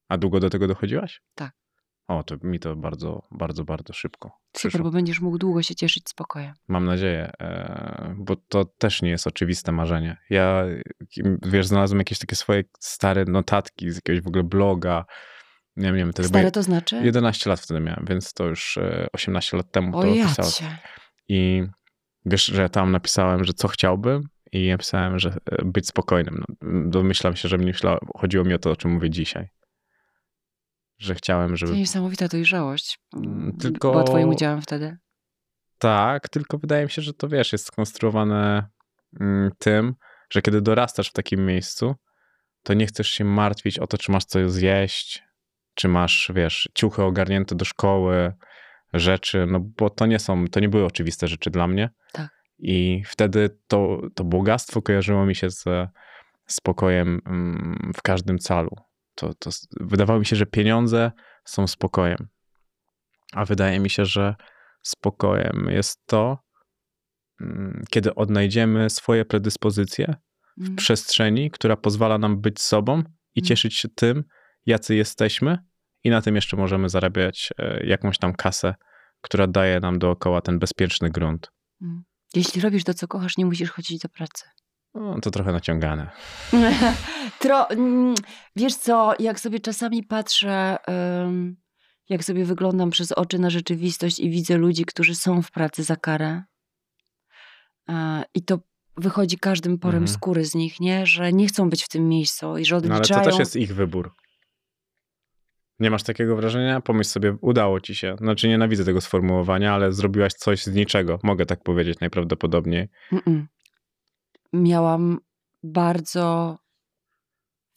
[0.09, 1.21] A długo do tego dochodziłaś?
[1.35, 1.51] Tak.
[2.09, 4.31] O, to mi to bardzo, bardzo, bardzo szybko.
[4.51, 4.71] Przyszło.
[4.71, 6.53] Super, bo będziesz mógł długo się cieszyć spokojem.
[6.67, 10.17] Mam nadzieję, e, bo to też nie jest oczywiste marzenie.
[10.29, 10.63] Ja,
[11.45, 15.05] wiesz, znalazłem jakieś takie swoje stare notatki z jakiegoś w ogóle bloga.
[15.75, 17.01] Nie wiem, wtedy Stare to znaczy?
[17.03, 18.79] 11 lat wtedy miałem, więc to już
[19.13, 20.77] 18 lat temu o to pisałem.
[21.27, 21.63] I
[22.25, 26.43] wiesz, że ja tam napisałem, że co chciałbym i napisałem, że e, być spokojnym.
[26.61, 27.73] No, domyślam się, że mnie
[28.17, 29.49] chodziło mi o to, o czym mówię dzisiaj
[30.99, 31.71] że chciałem, żeby...
[31.71, 32.99] To niesamowita dojrzałość.
[33.15, 33.91] Mm, tylko...
[33.91, 34.97] Była twoim udziałem wtedy.
[35.77, 38.67] Tak, tylko wydaje mi się, że to wiesz, jest skonstruowane
[39.19, 39.95] mm, tym,
[40.29, 41.95] że kiedy dorastasz w takim miejscu,
[42.63, 45.23] to nie chcesz się martwić o to, czy masz coś zjeść,
[45.75, 48.33] czy masz, wiesz, ciuchy ogarnięte do szkoły,
[48.93, 51.89] rzeczy, no bo to nie są, to nie były oczywiste rzeczy dla mnie.
[52.11, 52.29] Tak.
[52.59, 55.87] I wtedy to, to bogactwo kojarzyło mi się ze
[56.47, 58.75] spokojem mm, w każdym calu
[59.19, 61.11] to, to wydawało mi się, że pieniądze
[61.45, 62.27] są spokojem.
[63.33, 64.35] A wydaje mi się, że
[64.81, 66.37] spokojem jest to,
[67.41, 70.15] mm, kiedy odnajdziemy swoje predyspozycje
[70.57, 70.75] w mm.
[70.75, 73.03] przestrzeni, która pozwala nam być sobą
[73.35, 73.47] i mm.
[73.47, 74.23] cieszyć się tym,
[74.65, 75.57] jacy jesteśmy,
[76.03, 78.75] i na tym jeszcze możemy zarabiać e, jakąś tam kasę,
[79.21, 81.51] która daje nam dookoła ten bezpieczny grunt.
[81.81, 82.03] Mm.
[82.35, 84.45] Jeśli robisz to, co kochasz, nie musisz chodzić do pracy.
[84.93, 86.09] No, to trochę naciągane.
[87.39, 88.15] Tro, mm,
[88.55, 90.77] wiesz co, jak sobie czasami patrzę,
[92.09, 95.95] jak sobie wyglądam przez oczy na rzeczywistość i widzę ludzi, którzy są w pracy za
[95.95, 96.43] karę
[98.35, 98.59] i to
[98.97, 100.17] wychodzi każdym porem mhm.
[100.17, 101.05] skóry z nich, nie?
[101.05, 103.01] Że nie chcą być w tym miejscu i że odliczają...
[103.09, 104.13] No, ale to też jest ich wybór.
[105.79, 106.81] Nie masz takiego wrażenia?
[106.81, 108.15] Pomyśl sobie, udało ci się.
[108.19, 111.19] Znaczy nienawidzę tego sformułowania, ale zrobiłaś coś z niczego.
[111.23, 112.89] Mogę tak powiedzieć najprawdopodobniej.
[113.11, 113.58] Mm -mm
[114.53, 115.19] miałam
[115.63, 116.57] bardzo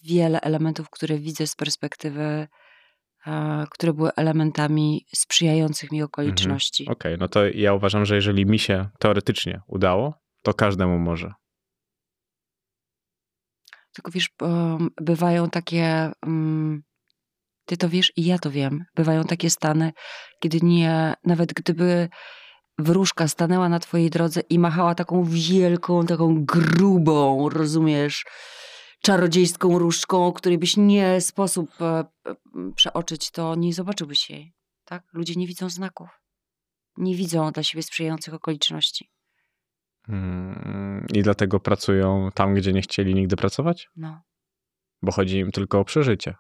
[0.03, 2.49] wiele elementów, które widzę z perspektywy,
[3.71, 6.07] które były elementami sprzyjających mi mhm.
[6.07, 6.85] okoliczności.
[6.85, 11.33] Okej, okay, no to ja uważam, że jeżeli mi się teoretycznie udało, to każdemu może.
[13.95, 14.31] Tylko wiesz,
[15.01, 16.83] bywają takie, mm,
[17.67, 19.93] ty to wiesz i ja to wiem, bywają takie stany,
[20.41, 22.09] kiedy nie, nawet gdyby
[22.83, 28.25] wróżka stanęła na twojej drodze i machała taką wielką, taką grubą, rozumiesz,
[29.03, 32.05] czarodziejską różdżką, której byś nie sposób e, e,
[32.75, 34.53] przeoczyć, to nie zobaczyłbyś jej.
[34.85, 35.05] Tak?
[35.13, 36.09] Ludzie nie widzą znaków.
[36.97, 39.11] Nie widzą dla siebie sprzyjających okoliczności.
[40.07, 43.89] Hmm, I dlatego pracują tam, gdzie nie chcieli nigdy pracować?
[43.97, 44.23] No.
[45.03, 46.35] Bo chodzi im tylko o przeżycie.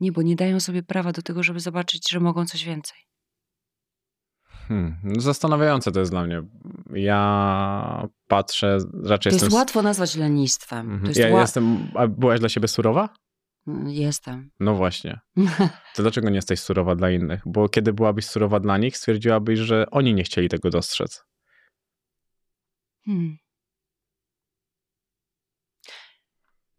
[0.00, 2.98] Nie, bo nie dają sobie prawa do tego, żeby zobaczyć, że mogą coś więcej.
[4.70, 6.42] Hmm, zastanawiające to jest dla mnie.
[6.92, 9.30] Ja patrzę raczej.
[9.30, 9.58] To jest jestem...
[9.58, 10.90] łatwo nazwać lenistwem.
[10.90, 11.06] Mhm.
[11.06, 11.40] Jest ja ła...
[11.40, 11.90] jestem.
[11.94, 13.08] A byłaś dla siebie surowa?
[13.66, 14.50] Mm, jestem.
[14.60, 15.20] No właśnie.
[15.94, 17.42] To dlaczego nie jesteś surowa dla innych?
[17.46, 21.24] Bo kiedy byłabyś surowa dla nich, stwierdziłabyś, że oni nie chcieli tego dostrzec.
[23.04, 23.38] Hmm.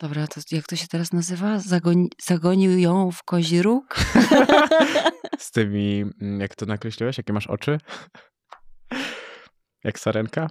[0.01, 1.59] Dobra, to jak to się teraz nazywa?
[1.59, 3.95] Zagoni, zagonił ją w kozi róg?
[5.37, 7.17] Z tymi, mm, jak to nakreśliłeś?
[7.17, 7.77] Jakie masz oczy?
[9.83, 10.47] Jak sarenka?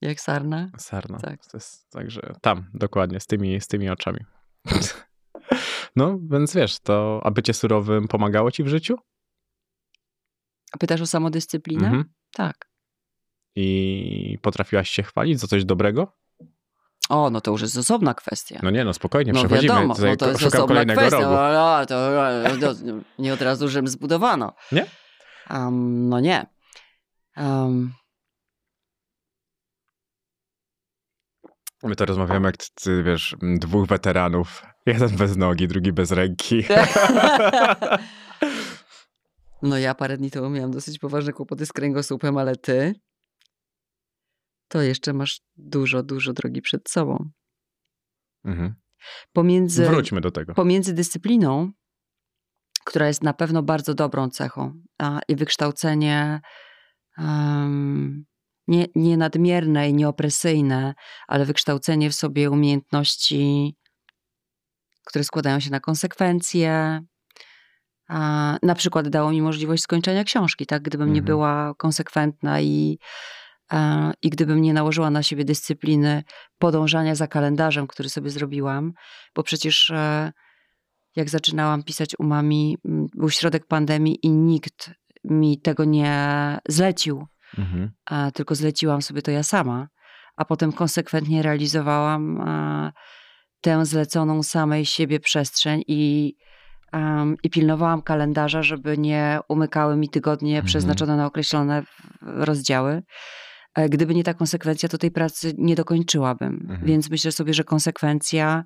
[0.00, 0.70] Jak sarna?
[0.78, 1.18] Sarna.
[1.18, 1.40] Tak.
[1.54, 4.20] Jest, także tam, dokładnie, z tymi, z tymi oczami.
[5.96, 8.96] No, więc wiesz, to a bycie surowym pomagało ci w życiu?
[10.78, 11.86] Pytasz o samodyscyplinę?
[11.86, 12.04] Mhm.
[12.32, 12.70] Tak.
[13.56, 16.17] I potrafiłaś się chwalić za coś dobrego?
[17.08, 18.60] O, no to już jest osobna kwestia.
[18.62, 19.74] No nie, no spokojnie, no przechodzimy.
[19.74, 21.20] Wiadomo, Tutaj no to jest kolejnego kwestia.
[21.20, 21.34] rogu.
[21.34, 22.10] No, to,
[22.60, 22.74] to,
[23.22, 24.52] nie od razu Rzym zbudowano.
[24.72, 24.86] Nie?
[25.50, 26.46] Um, no nie.
[27.36, 27.92] Um.
[31.82, 34.62] My to rozmawiamy jak ty, wiesz, dwóch weteranów.
[34.86, 36.64] Jeden bez nogi, drugi bez ręki.
[39.62, 42.94] no ja parę dni temu miałam dosyć poważne kłopoty z kręgosłupem, ale ty
[44.68, 47.30] to jeszcze masz dużo, dużo drogi przed sobą.
[48.44, 48.74] Mhm.
[49.32, 50.54] Pomiędzy, Wróćmy do tego.
[50.54, 51.72] Pomiędzy dyscypliną,
[52.84, 56.40] która jest na pewno bardzo dobrą cechą, a, i wykształcenie
[57.18, 58.24] um,
[58.68, 60.94] nie, nie nadmierne i nieopresyjne,
[61.28, 63.74] ale wykształcenie w sobie umiejętności,
[65.04, 67.00] które składają się na konsekwencje.
[68.08, 70.82] A, na przykład dało mi możliwość skończenia książki, tak?
[70.82, 71.14] Gdybym mhm.
[71.14, 72.98] nie była konsekwentna i,
[74.22, 76.22] i gdybym nie nałożyła na siebie dyscypliny
[76.58, 78.92] podążania za kalendarzem, który sobie zrobiłam,
[79.34, 80.32] bo przecież e,
[81.16, 82.78] jak zaczynałam pisać umami,
[83.14, 84.90] był środek pandemii i nikt
[85.24, 87.26] mi tego nie zlecił,
[87.58, 87.90] mhm.
[88.04, 89.88] a, tylko zleciłam sobie to ja sama,
[90.36, 92.44] a potem konsekwentnie realizowałam
[93.60, 96.34] tę zleconą samej siebie przestrzeń i,
[96.92, 100.66] um, i pilnowałam kalendarza, żeby nie umykały mi tygodnie mhm.
[100.66, 101.82] przeznaczone na określone
[102.22, 103.02] rozdziały.
[103.78, 106.54] E, gdyby nie ta konsekwencja, to tej pracy nie dokończyłabym.
[106.60, 106.84] Mhm.
[106.84, 108.64] Więc myślę sobie, że konsekwencja,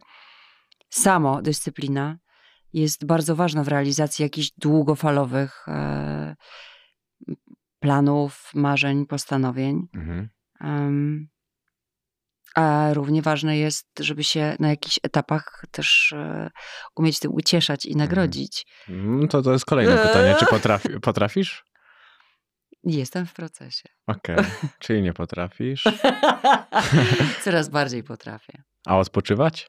[0.90, 2.18] samo dyscyplina
[2.72, 6.36] jest bardzo ważna w realizacji jakichś długofalowych e,
[7.80, 9.88] planów, marzeń, postanowień.
[9.94, 10.28] Mhm.
[10.60, 11.28] Um,
[12.54, 16.50] a równie ważne jest, żeby się na jakichś etapach też e,
[16.96, 18.08] umieć tym ucieszać i mhm.
[18.08, 18.66] nagrodzić.
[18.88, 20.36] Mm, to to jest kolejne pytanie.
[20.38, 21.71] Czy potrafi, potrafisz?
[22.84, 23.88] Jestem w procesie.
[24.06, 24.50] Okej, okay.
[24.78, 25.84] czyli nie potrafisz?
[27.44, 28.62] Coraz bardziej potrafię.
[28.86, 29.66] A odpoczywać?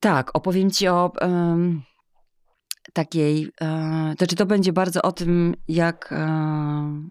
[0.00, 1.82] Tak, opowiem ci o um,
[2.92, 7.10] takiej, um, znaczy to będzie bardzo o tym, jak um,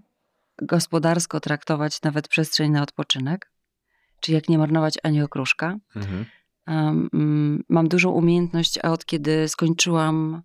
[0.61, 3.51] gospodarsko traktować nawet przestrzeń na odpoczynek,
[4.19, 5.77] czy jak nie marnować ani okruszka.
[5.95, 6.25] Mhm.
[6.67, 10.43] Um, mam dużą umiejętność, a od kiedy skończyłam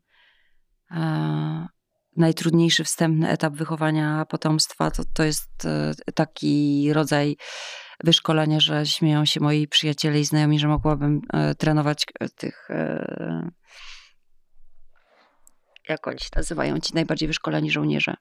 [2.17, 7.37] najtrudniejszy wstępny etap wychowania potomstwa, to, to jest e, taki rodzaj
[8.05, 13.51] wyszkolenia, że śmieją się moi przyjaciele i znajomi, że mogłabym e, trenować e, tych e,
[15.89, 18.15] jak oni się nazywają, ci najbardziej wyszkoleni żołnierze.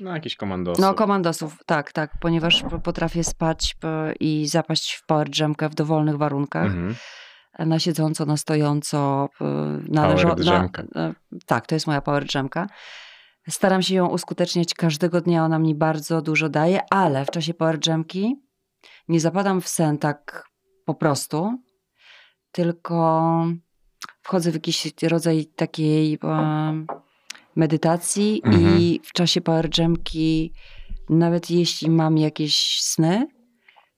[0.00, 0.82] No, jakiś komandosów.
[0.82, 3.76] No, komandosów, tak, tak, ponieważ potrafię spać
[4.20, 5.28] i zapaść w power
[5.70, 6.66] w dowolnych warunkach.
[6.66, 6.94] Mhm.
[7.66, 9.28] Na siedząco, na stojąco.
[9.88, 10.82] Na power drzemka.
[10.94, 11.14] Na,
[11.46, 12.66] tak, to jest moja power jamka.
[13.48, 17.78] Staram się ją uskuteczniać każdego dnia, ona mi bardzo dużo daje, ale w czasie power
[17.86, 18.36] jamki
[19.08, 20.48] nie zapadam w sen tak
[20.84, 21.58] po prostu,
[22.52, 23.46] tylko
[24.22, 26.86] wchodzę w jakiś rodzaj takiej um,
[27.56, 28.78] medytacji mhm.
[28.78, 30.52] i w czasie power jamki,
[31.08, 33.26] nawet jeśli mam jakieś sny,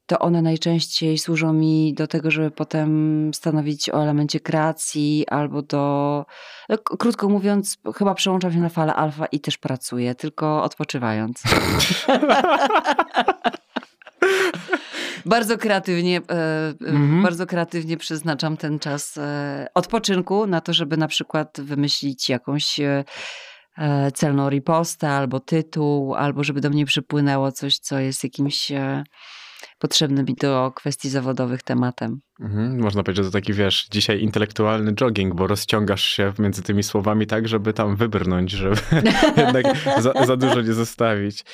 [0.06, 6.26] to one najczęściej służą mi do tego, żeby potem stanowić o elemencie kreacji albo do.
[6.68, 11.42] No, krótko mówiąc, chyba przełączam się na falę alfa i też pracuję, tylko odpoczywając.
[15.26, 17.22] bardzo kreatywnie, e, mhm.
[17.22, 23.04] bardzo kreatywnie przeznaczam ten czas e, odpoczynku na to, żeby na przykład wymyślić jakąś e,
[24.14, 28.72] celną ripostę albo tytuł, albo żeby do mnie przypłynęło coś, co jest jakimś
[29.78, 32.20] potrzebnym mi do kwestii zawodowych tematem.
[32.40, 32.80] Mhm.
[32.80, 37.26] Można powiedzieć, że to taki, wiesz, dzisiaj intelektualny jogging, bo rozciągasz się między tymi słowami
[37.26, 38.76] tak, żeby tam wybrnąć, żeby
[39.36, 39.64] jednak
[40.00, 41.44] za, za dużo nie zostawić.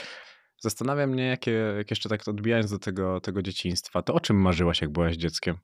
[0.59, 4.80] Zastanawia mnie, jakie, jak jeszcze tak odbijając do tego, tego dzieciństwa, to o czym marzyłaś,
[4.80, 5.56] jak byłaś dzieckiem?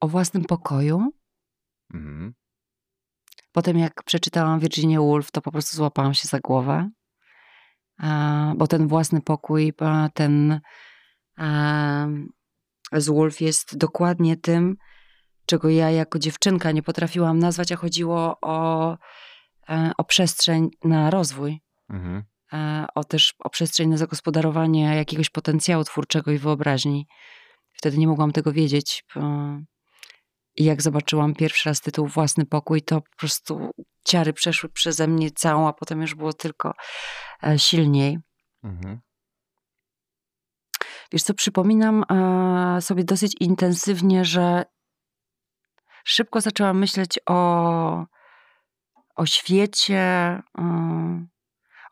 [0.00, 1.12] O własnym pokoju.
[1.94, 2.34] Mhm.
[3.52, 6.90] Potem, jak przeczytałam Virginia Woolf, to po prostu złapałam się za głowę,
[8.56, 9.72] bo ten własny pokój,
[10.14, 10.60] ten
[12.92, 14.76] z Woolf jest dokładnie tym,
[15.46, 18.96] czego ja jako dziewczynka nie potrafiłam nazwać, a chodziło o
[19.68, 22.22] E, o przestrzeń na rozwój, mhm.
[22.52, 27.06] E, o też o przestrzeń na zagospodarowanie jakiegoś potencjału twórczego i wyobraźni.
[27.72, 29.04] Wtedy nie mogłam tego wiedzieć.
[30.56, 33.70] I jak zobaczyłam pierwszy raz tytuł Własny pokój, to po prostu
[34.04, 36.74] ciary przeszły przeze mnie całą, a potem już było tylko
[37.42, 38.18] e, silniej.
[38.64, 39.00] Mhm.
[41.12, 42.04] Wiesz co, przypominam
[42.80, 44.64] sobie dosyć intensywnie, że
[46.04, 48.06] szybko zaczęłam myśleć o
[49.16, 50.62] o świecie, y,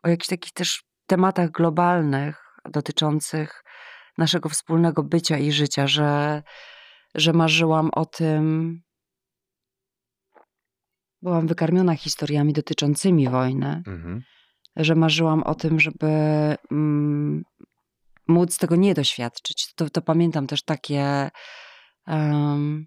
[0.03, 3.63] o jakichś takich też tematach globalnych dotyczących
[4.17, 6.43] naszego wspólnego bycia i życia, że,
[7.15, 8.81] że marzyłam o tym.
[11.21, 14.21] Byłam wykarmiona historiami dotyczącymi wojny, mhm.
[14.75, 16.07] że marzyłam o tym, żeby
[16.71, 17.43] mm,
[18.27, 19.73] móc tego nie doświadczyć.
[19.75, 21.29] To, to pamiętam też takie
[22.07, 22.85] um,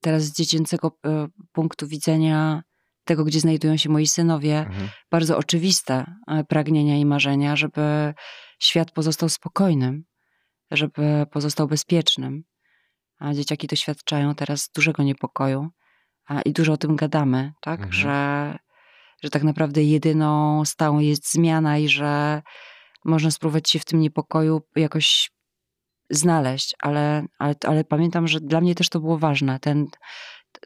[0.00, 2.62] teraz z dziecięcego e, punktu widzenia
[3.04, 4.88] tego, gdzie znajdują się moi synowie, mhm.
[5.10, 8.14] bardzo oczywiste e, pragnienia i marzenia, żeby
[8.58, 10.04] świat pozostał spokojnym,
[10.70, 12.44] żeby pozostał bezpiecznym.
[13.18, 15.70] A dzieciaki doświadczają teraz dużego niepokoju,
[16.44, 17.80] i dużo o tym gadamy, tak?
[17.80, 17.92] Mhm.
[17.92, 18.58] Że,
[19.22, 22.42] że tak naprawdę jedyną stałą jest zmiana i że
[23.04, 25.30] można spróbować się w tym niepokoju jakoś
[26.10, 29.86] znaleźć, ale, ale, ale pamiętam, że dla mnie też to było ważne, ten,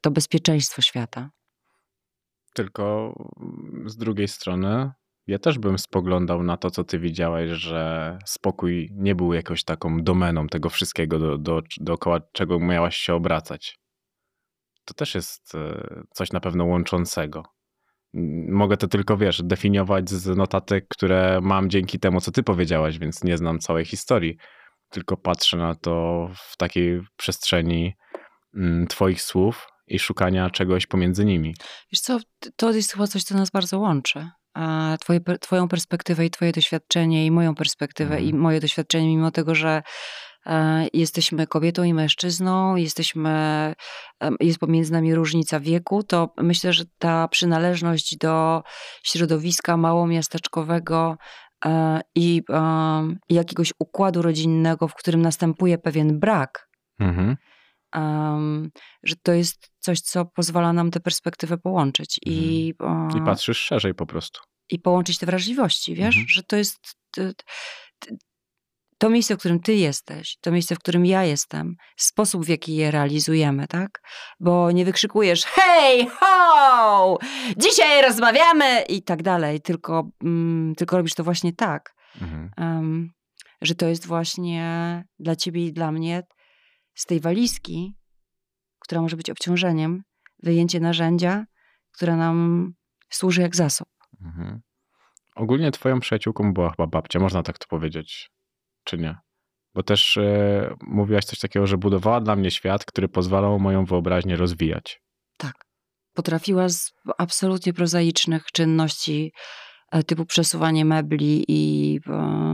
[0.02, 1.30] to bezpieczeństwo świata.
[2.54, 3.14] Tylko
[3.86, 4.90] z drugiej strony
[5.26, 10.02] ja też bym spoglądał na to, co ty widziałeś, że spokój nie był jakąś taką
[10.02, 13.78] domeną tego wszystkiego, do, do, dookoła czego miałaś się obracać.
[14.84, 17.42] To też jest e, coś na pewno łączącego.
[18.48, 23.24] Mogę to tylko, wiesz, definiować z notatek, które mam dzięki temu, co ty powiedziałaś, więc
[23.24, 24.36] nie znam całej historii.
[24.90, 27.94] Tylko patrzę na to w takiej przestrzeni
[28.54, 31.54] mm, twoich słów i szukania czegoś pomiędzy nimi.
[31.92, 32.18] Wiesz co,
[32.56, 34.30] to jest chyba coś, co nas bardzo łączy
[35.00, 38.42] twoje, twoją perspektywę i twoje doświadczenie i moją perspektywę i mhm.
[38.42, 39.82] moje doświadczenie, mimo tego, że
[40.46, 43.74] e, jesteśmy kobietą i mężczyzną, jesteśmy,
[44.40, 48.62] jest pomiędzy nami różnica wieku, to myślę, że ta przynależność do
[49.02, 51.16] środowiska małomiasteczkowego
[51.64, 52.42] e, i
[53.28, 56.68] jakiegoś układu rodzinnego, w którym następuje pewien brak,
[57.00, 57.36] mhm.
[59.02, 62.20] Że to jest coś, co pozwala nam tę perspektywę połączyć.
[62.26, 63.22] I, mhm.
[63.22, 64.40] I patrzysz szerzej po prostu.
[64.70, 66.28] I połączyć te wrażliwości, wiesz, mhm.
[66.28, 66.78] że to jest
[67.10, 67.22] to,
[69.02, 72.76] to miejsce, w którym ty jesteś, to miejsce, w którym ja jestem, sposób, w jaki
[72.76, 74.02] je realizujemy, tak?
[74.40, 77.18] Bo nie wykrzykujesz hej, ho,
[77.56, 82.50] dzisiaj rozmawiamy i tak dalej, tylko, mm, tylko robisz to właśnie tak, mhm.
[82.58, 83.10] um,
[83.62, 86.22] że to jest właśnie dla ciebie i dla mnie
[86.94, 87.94] z tej walizki
[88.82, 90.02] która może być obciążeniem,
[90.42, 91.44] wyjęcie narzędzia,
[91.92, 92.68] które nam
[93.10, 93.88] służy jak zasób.
[94.20, 94.60] Mhm.
[95.34, 98.30] Ogólnie twoją przyjaciółką była chyba babcia, można tak to powiedzieć,
[98.84, 99.16] czy nie?
[99.74, 104.36] Bo też e, mówiłaś coś takiego, że budowała dla mnie świat, który pozwalał moją wyobraźnię
[104.36, 105.00] rozwijać.
[105.36, 105.54] Tak.
[106.14, 109.32] Potrafiła z absolutnie prozaicznych czynności
[109.92, 112.51] e, typu przesuwanie mebli i e,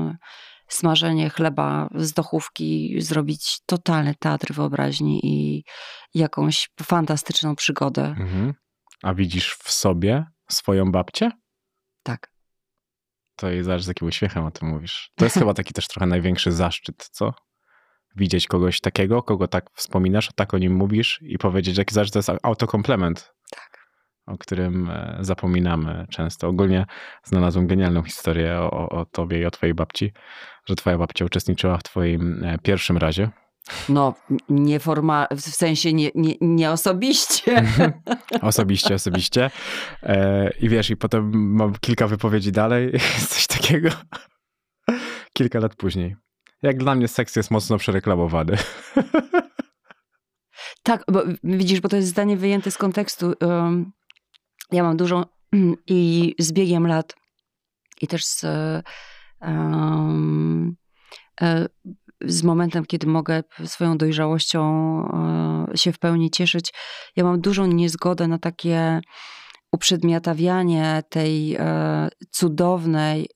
[0.68, 5.64] smażenie chleba z dochówki, zrobić totalny teatr wyobraźni i
[6.14, 8.04] jakąś fantastyczną przygodę.
[8.04, 8.54] Mhm.
[9.02, 11.30] A widzisz w sobie swoją babcię?
[12.02, 12.32] Tak.
[13.36, 15.10] To i zaraz z jakim uśmiechem o tym mówisz.
[15.16, 17.34] To jest chyba taki też trochę największy zaszczyt, co?
[18.16, 22.12] Widzieć kogoś takiego, kogo tak wspominasz, tak o nim mówisz i powiedzieć, że jaki zaszczyt
[22.12, 23.32] to jest autokomplement.
[23.50, 23.77] Tak
[24.28, 26.48] o którym e, zapominamy często.
[26.48, 26.86] Ogólnie
[27.24, 30.12] znalazłem genialną historię o, o tobie i o twojej babci,
[30.66, 33.30] że twoja babcia uczestniczyła w twoim e, pierwszym razie.
[33.88, 34.14] No,
[34.48, 37.56] nieformalnie, w sensie nie, nie, nie osobiście.
[37.56, 37.92] Mhm.
[38.42, 39.50] osobiście, osobiście.
[40.02, 42.92] E, I wiesz, i potem mam kilka wypowiedzi dalej,
[43.30, 43.88] coś takiego.
[45.32, 46.16] Kilka lat później.
[46.62, 48.56] Jak dla mnie seks jest mocno przereklamowany.
[50.82, 53.32] Tak, bo widzisz, bo to jest zdanie wyjęte z kontekstu.
[54.72, 55.24] Ja mam dużą
[55.86, 57.16] i z biegiem lat
[58.00, 58.44] i też z,
[59.40, 60.76] um,
[62.20, 64.62] z momentem, kiedy mogę swoją dojrzałością
[65.72, 66.72] e, się w pełni cieszyć,
[67.16, 69.00] ja mam dużą niezgodę na takie
[69.72, 71.58] uprzedmiotawianie tej
[72.30, 73.28] cudownej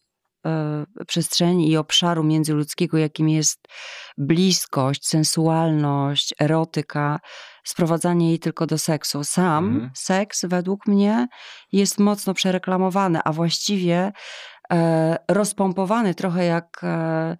[1.07, 3.69] przestrzeni i obszaru międzyludzkiego, jakim jest
[4.19, 7.21] bliskość, sensualność, erotyka,
[7.65, 9.25] sprowadzanie jej tylko do seksu.
[9.25, 9.91] Sam mhm.
[9.95, 11.29] seks według mnie
[11.73, 14.13] jest mocno przereklamowany, a właściwie
[14.73, 17.37] e, rozpompowany trochę jak e,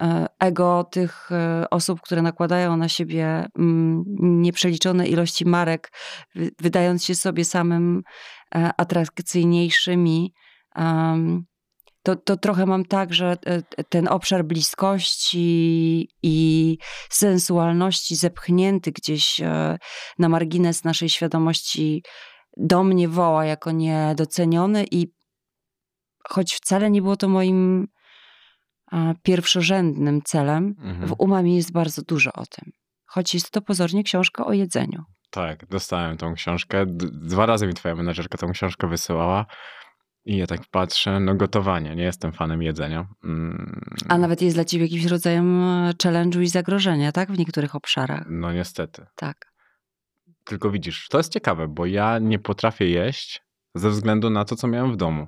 [0.00, 5.92] e, ego tych e, osób, które nakładają na siebie mm, nieprzeliczone ilości marek,
[6.58, 8.02] wydając się sobie samym
[8.54, 10.32] e, atrakcyjniejszymi
[12.02, 16.78] to, to trochę mam tak, że e, ten obszar bliskości i
[17.10, 19.78] sensualności zepchnięty gdzieś e,
[20.18, 22.02] na margines naszej świadomości
[22.56, 25.12] do mnie woła jako niedoceniony i
[26.28, 27.88] choć wcale nie było to moim
[29.22, 31.08] pierwszorzędnym celem, mhm.
[31.08, 32.72] w umamie jest bardzo dużo o tym.
[33.06, 35.04] Choć jest to pozornie książka o jedzeniu.
[35.30, 36.84] Tak, dostałem tą książkę.
[37.12, 39.46] Dwa razy mi twoja menedżerka tą książkę wysyłała.
[40.28, 43.06] I ja tak patrzę, no gotowanie, nie jestem fanem jedzenia.
[43.24, 43.80] Mm.
[44.08, 47.32] A nawet jest dla ciebie jakimś rodzajem e, challenge'u i zagrożenia, tak?
[47.32, 48.26] W niektórych obszarach.
[48.30, 49.06] No niestety.
[49.16, 49.52] Tak.
[50.44, 53.42] Tylko widzisz, to jest ciekawe, bo ja nie potrafię jeść
[53.74, 55.26] ze względu na to, co miałem w domu.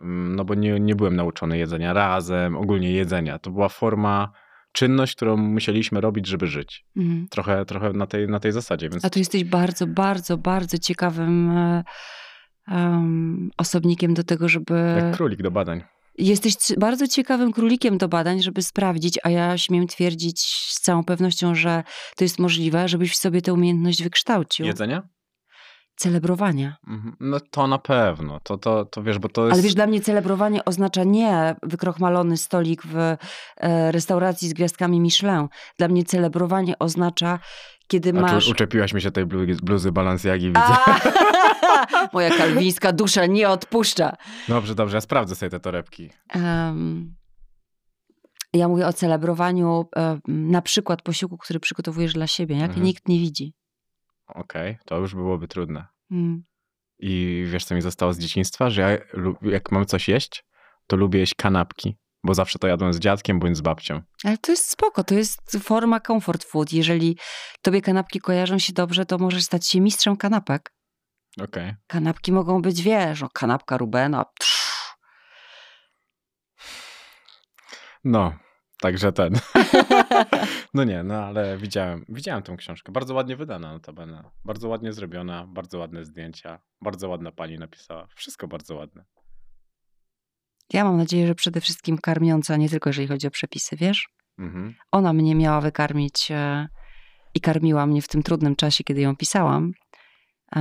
[0.00, 3.38] Mm, no bo nie, nie byłem nauczony jedzenia razem, ogólnie jedzenia.
[3.38, 4.32] To była forma,
[4.72, 6.84] czynność, którą musieliśmy robić, żeby żyć.
[6.96, 7.28] Mhm.
[7.30, 8.88] Trochę, trochę na, tej, na tej zasadzie.
[8.88, 9.04] Więc...
[9.04, 11.84] A tu jesteś bardzo, bardzo, bardzo ciekawym e,
[12.70, 14.94] um, osobnikiem do tego, żeby.
[14.96, 15.82] Jak królik do badań.
[16.18, 21.54] Jesteś bardzo ciekawym królikiem do badań, żeby sprawdzić, a ja śmiem twierdzić z całą pewnością,
[21.54, 21.82] że
[22.16, 24.66] to jest możliwe, żebyś w sobie tę umiejętność wykształcił.
[24.66, 25.02] Jedzenia?
[25.96, 26.76] Celebrowania.
[26.88, 27.16] Mhm.
[27.20, 28.40] No to na pewno.
[28.40, 29.52] To, to, to wiesz, bo to jest...
[29.52, 35.48] Ale wiesz, dla mnie celebrowanie oznacza nie wykrochmalony stolik w e, restauracji z gwiazdkami Michelin.
[35.78, 37.38] Dla mnie celebrowanie oznacza
[37.90, 38.44] kiedy A masz...
[38.44, 40.60] tu uczepiłaś mi się tej bluzy, bluzy Balenciagi, widzę.
[42.12, 44.16] Moja kalwińska dusza nie odpuszcza.
[44.48, 46.10] Dobrze, dobrze, ja sprawdzę sobie te torebki.
[46.34, 47.14] Um,
[48.52, 49.88] ja mówię o celebrowaniu
[50.28, 52.86] na przykład posiłku, który przygotowujesz dla siebie, jak mhm.
[52.86, 53.54] nikt nie widzi.
[54.26, 55.86] Okej, okay, to już byłoby trudne.
[56.08, 56.44] Hmm.
[56.98, 58.70] I wiesz, co mi zostało z dzieciństwa?
[58.70, 59.20] Że ja,
[59.50, 60.44] jak mam coś jeść,
[60.86, 64.02] to lubię jeść kanapki bo zawsze to jadłem z dziadkiem bądź z babcią.
[64.24, 66.72] Ale to jest spoko, to jest forma comfort food.
[66.72, 67.18] Jeżeli
[67.62, 70.72] tobie kanapki kojarzą się dobrze, to możesz stać się mistrzem kanapek.
[71.44, 71.76] Okay.
[71.86, 74.24] Kanapki mogą być, wiesz, no, kanapka Rubena.
[74.24, 74.60] Psz.
[78.04, 78.32] No,
[78.80, 79.34] także ten.
[80.74, 82.92] no nie, no ale widziałem, widziałem tę książkę.
[82.92, 84.30] Bardzo ładnie wydana notabene.
[84.44, 88.06] Bardzo ładnie zrobiona, bardzo ładne zdjęcia, bardzo ładna pani napisała.
[88.14, 89.04] Wszystko bardzo ładne.
[90.72, 94.08] Ja mam nadzieję, że przede wszystkim karmiąca, nie tylko jeżeli chodzi o przepisy, wiesz?
[94.38, 94.74] Mhm.
[94.92, 96.68] Ona mnie miała wykarmić e,
[97.34, 99.72] i karmiła mnie w tym trudnym czasie, kiedy ją pisałam.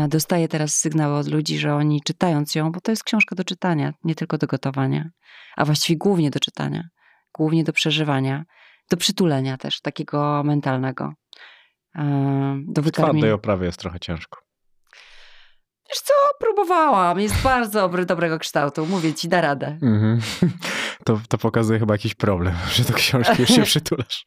[0.08, 3.94] Dostaję teraz sygnały od ludzi, że oni czytając ją, bo to jest książka do czytania,
[4.04, 5.10] nie tylko do gotowania,
[5.58, 6.84] a właściwie głównie do czytania,
[7.38, 8.44] głównie do przeżywania,
[8.92, 11.14] do przytulenia też, takiego mentalnego.
[11.96, 12.82] E, do.
[12.82, 14.40] W twardej oprawie jest trochę ciężko.
[15.90, 17.20] Wiesz co, próbowałam.
[17.20, 18.86] Jest bardzo dobry, dobrego kształtu.
[18.86, 19.78] Mówię ci, da radę.
[19.82, 20.48] Mm -hmm.
[21.06, 24.26] To, to pokazuje chyba jakiś problem, że do książki już się przytulasz.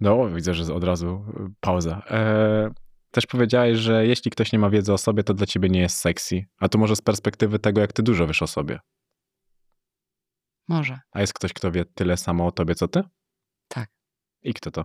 [0.00, 2.02] No, widzę, że od razu y, pauza.
[2.10, 2.70] E,
[3.10, 5.96] też powiedziałeś, że jeśli ktoś nie ma wiedzy o sobie, to dla ciebie nie jest
[5.96, 6.44] sexy.
[6.58, 8.78] A to może z perspektywy tego, jak ty dużo wiesz o sobie.
[10.68, 11.00] Może.
[11.12, 13.02] A jest ktoś, kto wie tyle samo o tobie, co ty?
[13.68, 13.90] Tak.
[14.42, 14.84] I kto to?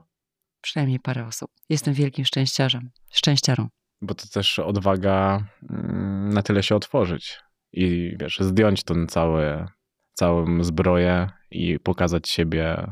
[0.62, 1.52] Przynajmniej parę osób.
[1.70, 2.92] Jestem wielkim szczęściarzem.
[3.12, 3.70] Szczęściarą
[4.02, 7.40] bo to też odwaga mm, na tyle się otworzyć
[7.74, 9.68] i wiesz, zdjąć ten cały,
[10.14, 12.92] całą zbroję i pokazać siebie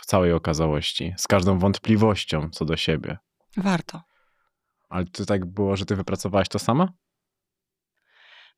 [0.00, 3.18] w całej okazałości, z każdą wątpliwością co do siebie.
[3.56, 4.02] Warto.
[4.88, 6.92] Ale to tak było, że ty wypracowałaś to sama?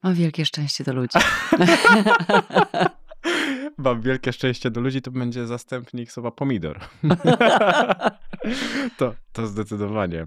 [0.02, 1.18] Mam wielkie szczęście do ludzi.
[3.78, 6.80] Mam wielkie szczęście do ludzi, to będzie zastępnik słowa pomidor.
[8.98, 10.26] to, to zdecydowanie.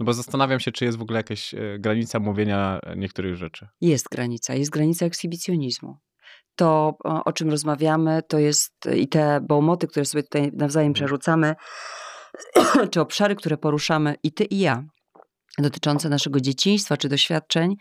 [0.00, 3.68] No bo zastanawiam się, czy jest w ogóle jakaś e, granica mówienia niektórych rzeczy.
[3.80, 5.96] Jest granica, jest granica ekshibicjonizmu.
[6.56, 10.94] To, o czym rozmawiamy, to jest i te bomoty, które sobie tutaj nawzajem mhm.
[10.94, 11.54] przerzucamy,
[12.90, 14.84] czy obszary, które poruszamy, i ty, i ja,
[15.58, 17.74] dotyczące naszego dzieciństwa czy doświadczeń,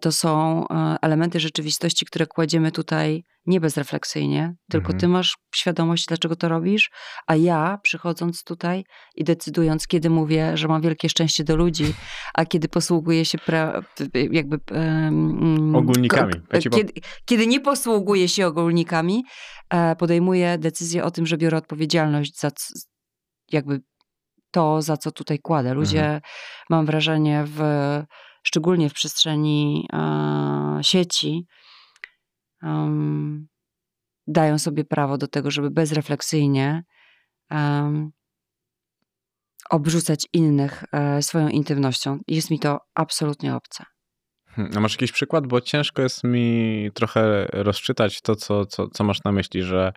[0.00, 5.00] to są e, elementy rzeczywistości, które kładziemy tutaj nie bezrefleksyjnie, tylko mhm.
[5.00, 6.90] ty masz świadomość, dlaczego to robisz,
[7.26, 8.84] a ja przychodząc tutaj
[9.14, 11.94] i decydując, kiedy mówię, że mam wielkie szczęście do ludzi,
[12.34, 13.82] a kiedy posługuję się pra,
[14.30, 14.58] jakby...
[14.70, 16.34] Um, ogólnikami.
[16.52, 16.92] Ja kiedy,
[17.24, 19.24] kiedy, nie posługuję się ogólnikami,
[19.70, 22.50] e, podejmuję decyzję o tym, że biorę odpowiedzialność za
[23.52, 23.80] jakby
[24.50, 25.74] to, za co tutaj kładę.
[25.74, 26.20] Ludzie, mhm.
[26.70, 27.60] mam wrażenie, w
[28.42, 31.46] szczególnie w przestrzeni e, sieci,
[32.62, 33.48] um,
[34.26, 36.84] dają sobie prawo do tego, żeby bezrefleksyjnie
[37.50, 38.10] um,
[39.70, 42.18] obrzucać innych e, swoją intymnością.
[42.26, 43.84] Jest mi to absolutnie obce.
[44.46, 45.46] Hmm, a masz jakiś przykład?
[45.46, 49.92] Bo ciężko jest mi trochę rozczytać to, co, co, co masz na myśli, że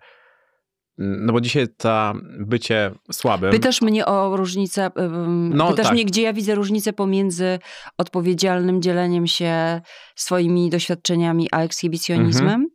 [0.98, 3.50] no bo dzisiaj ta bycie słabym.
[3.50, 4.90] Pytasz mnie o różnicę.
[5.28, 5.94] No, pytasz tak.
[5.94, 7.58] mnie, gdzie ja widzę różnicę pomiędzy
[7.98, 9.80] odpowiedzialnym dzieleniem się
[10.16, 12.46] swoimi doświadczeniami a ekshibicjonizmem?
[12.48, 12.68] Mhm.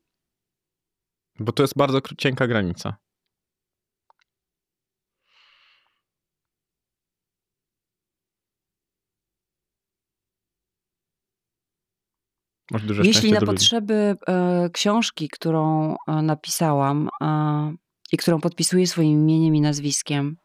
[1.39, 2.97] Bo to jest bardzo cienka granica.
[13.03, 17.75] Jeśli na potrzeby e, książki, którą e, napisałam, e,
[18.11, 20.37] i którą podpisuje swoim imieniem i nazwiskiem,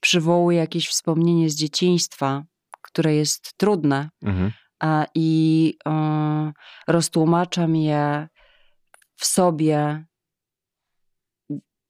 [0.00, 2.44] przywołuje jakieś wspomnienie z dzieciństwa,
[2.82, 4.52] które jest trudne mhm.
[4.80, 6.52] a, i y,
[6.88, 8.28] roztłumaczam je
[9.16, 10.04] w sobie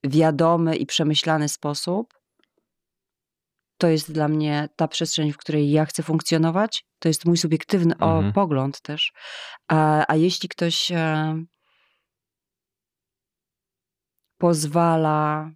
[0.04, 2.14] wiadomy i przemyślany sposób,
[3.78, 6.84] to jest dla mnie ta przestrzeń, w której ja chcę funkcjonować.
[6.98, 8.32] To jest mój subiektywny mhm.
[8.32, 9.12] pogląd też.
[9.68, 11.34] A, a jeśli ktoś e,
[14.38, 15.50] pozwala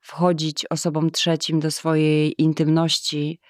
[0.00, 3.40] wchodzić osobom trzecim do swojej intymności,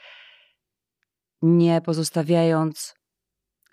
[1.42, 2.94] nie pozostawiając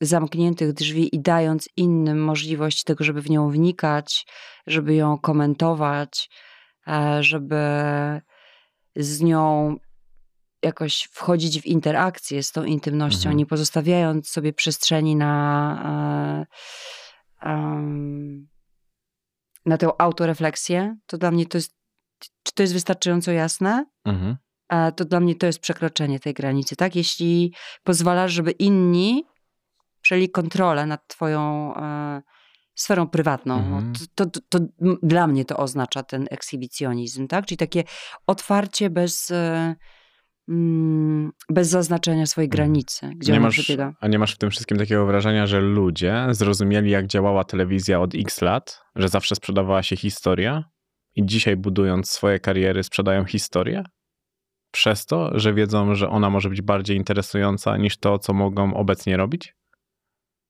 [0.02, 4.26] zamkniętych drzwi i dając innym możliwość tego, żeby w nią wnikać,
[4.68, 6.30] żeby ją komentować,
[6.88, 7.62] e, żeby
[8.96, 9.76] z nią
[10.62, 13.38] jakoś wchodzić w interakcję z tą intymnością, mhm.
[13.38, 16.46] nie pozostawiając sobie przestrzeni na,
[19.66, 21.76] na tę autorefleksję, to dla mnie to jest,
[22.20, 23.86] czy to jest wystarczająco jasne?
[24.06, 24.38] Mhm.
[24.96, 26.96] To dla mnie to jest przekroczenie tej granicy, tak?
[26.96, 27.54] Jeśli
[27.84, 29.26] pozwalasz, żeby inni
[30.02, 32.22] przejęli kontrolę nad twoją e,
[32.76, 33.58] sferą prywatną.
[33.58, 33.94] Mhm.
[34.16, 34.60] To, to, to,
[35.04, 37.46] dla mnie to oznacza ten ekshibicjonizm, tak?
[37.46, 37.84] Czyli takie
[38.28, 39.76] otwarcie bez, e,
[41.50, 42.58] bez zaznaczenia swojej mhm.
[42.58, 46.92] granicy, gdzie nie masz, A nie masz w tym wszystkim takiego wrażenia, że ludzie zrozumieli,
[46.92, 50.64] jak działała telewizja od x lat, że zawsze sprzedawała się historia
[51.16, 53.84] i dzisiaj budując swoje kariery sprzedają historię?
[54.72, 59.18] Przez to, że wiedzą, że ona może być bardziej interesująca niż to, co mogą obecnie
[59.18, 59.56] robić?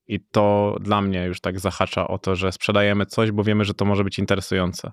[0.08, 3.74] I to dla mnie już tak zahacza o to, że sprzedajemy coś, bo wiemy, że
[3.74, 4.92] to może być interesujące.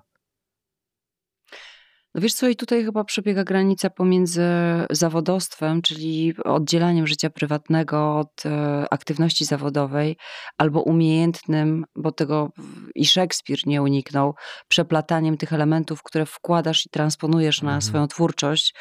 [2.15, 4.43] No wiesz co, i tutaj chyba przebiega granica pomiędzy
[4.89, 10.17] zawodowstwem, czyli oddzielaniem życia prywatnego od e, aktywności zawodowej,
[10.57, 12.49] albo umiejętnym, bo tego
[12.95, 14.35] i Szekspir nie uniknął,
[14.67, 17.81] przeplataniem tych elementów, które wkładasz i transponujesz na mhm.
[17.81, 18.75] swoją twórczość,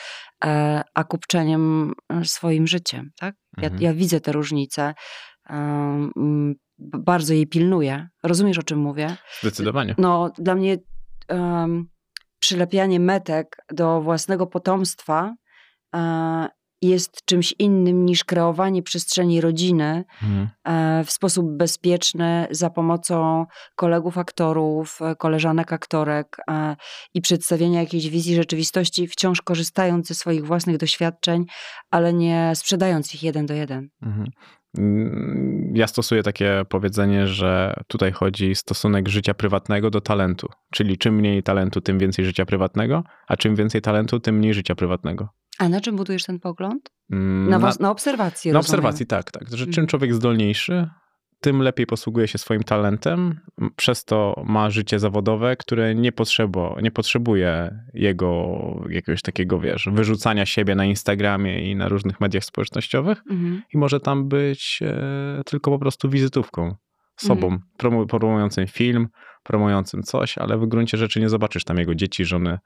[0.45, 3.11] e, a kupczeniem e, swoim życiem.
[3.18, 3.35] Tak?
[3.57, 3.83] Ja, mhm.
[3.83, 4.95] ja widzę te różnice
[6.78, 8.09] bardzo jej pilnuję.
[8.22, 9.16] Rozumiesz, o czym mówię?
[9.41, 9.95] Zdecydowanie.
[9.99, 10.76] No, dla mnie
[11.28, 11.89] um,
[12.43, 15.34] przylepianie metek do własnego potomstwa
[15.95, 16.49] e,
[16.82, 20.49] jest czymś innym niż kreowanie przestrzeni rodziny mhm.
[20.64, 26.76] E, w sposób bezpieczny za pomocą kolegów aktorów, koleżanek aktorek e,
[27.14, 31.45] i przedstawienia jakiejś wizji rzeczywistości, wciąż korzystając ze swoich własnych doświadczeń,
[31.90, 33.88] ale nie sprzedając ich jeden do jeden.
[34.03, 34.26] Mhm.
[35.74, 40.48] Ja stosuję takie powiedzenie, że tutaj chodzi stosunek życia prywatnego do talentu.
[40.72, 44.74] Czyli czym mniej talentu, tym więcej życia prywatnego, a czym więcej talentu, tym mniej życia
[44.74, 45.28] prywatnego.
[45.58, 46.90] A na czym budujesz ten pogląd?
[47.10, 48.50] Mm, na, na, na obserwacji.
[48.50, 48.60] Na rozumiem.
[48.60, 49.48] obserwacji, tak, tak.
[49.50, 49.86] Że czym mhm.
[49.86, 50.88] człowiek zdolniejszy,
[51.43, 53.40] tym lepiej posługuje się swoim talentem,
[53.76, 60.47] przez to ma życie zawodowe, które nie, potrzebo, nie potrzebuje jego jakiegoś takiego, wiesz, wyrzucania
[60.47, 63.62] siebie na Instagramie i na różnych mediach społecznościowych mhm.
[63.74, 66.74] i może tam być e, tylko po prostu wizytówką
[67.16, 67.62] sobą, mhm.
[67.76, 69.09] promu promującym film,
[69.43, 72.59] promującym coś, ale w gruncie rzeczy nie zobaczysz tam jego dzieci, żony,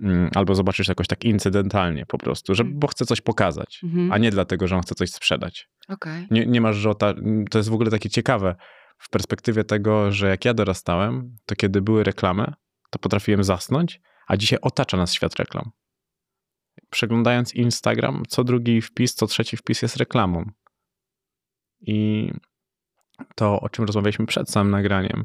[0.00, 2.80] mm, albo zobaczysz jakoś tak incydentalnie po prostu, że, mhm.
[2.80, 4.12] bo chce coś pokazać, mhm.
[4.12, 5.68] a nie dlatego, że on chce coś sprzedać.
[5.88, 6.26] Okay.
[6.30, 7.14] Nie, nie masz żota.
[7.50, 8.56] To jest w ogóle takie ciekawe
[8.98, 12.52] w perspektywie tego, że jak ja dorastałem, to kiedy były reklamy,
[12.90, 15.70] to potrafiłem zasnąć, a dzisiaj otacza nas świat reklam.
[16.90, 20.50] Przeglądając Instagram, co drugi wpis, co trzeci wpis jest reklamą.
[21.80, 22.30] I
[23.34, 25.24] to, o czym rozmawialiśmy przed samym nagraniem,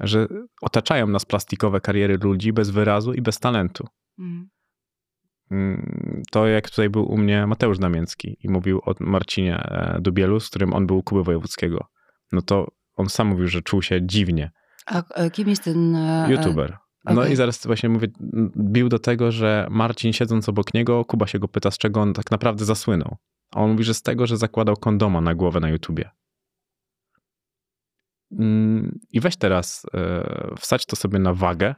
[0.00, 0.28] że
[0.62, 3.88] otaczają nas plastikowe kariery ludzi bez wyrazu i bez talentu.
[4.18, 4.50] Mm.
[5.50, 10.40] Mm, to jak tutaj był u mnie Mateusz Damięcki i mówił o Marcinie e, Dubielu,
[10.40, 11.88] z którym on był u Kuby Wojewódzkiego,
[12.32, 14.50] no to on sam mówił, że czuł się dziwnie.
[14.86, 15.96] A kim jest ten...
[15.96, 16.76] E, YouTuber.
[17.04, 17.32] No okay.
[17.32, 18.08] i zaraz właśnie mówię,
[18.56, 22.12] bił do tego, że Marcin siedząc obok niego, Kuba się go pyta, z czego on
[22.12, 23.16] tak naprawdę zasłynął.
[23.54, 26.10] A on mówi, że z tego, że zakładał kondoma na głowę na YouTubie.
[28.38, 31.74] Mm, I weź teraz, e, wsadź to sobie na wagę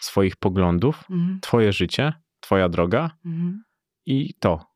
[0.00, 1.38] swoich poglądów, mhm.
[1.40, 2.12] twoje życie
[2.50, 3.62] Twoja droga mhm.
[4.06, 4.66] i to.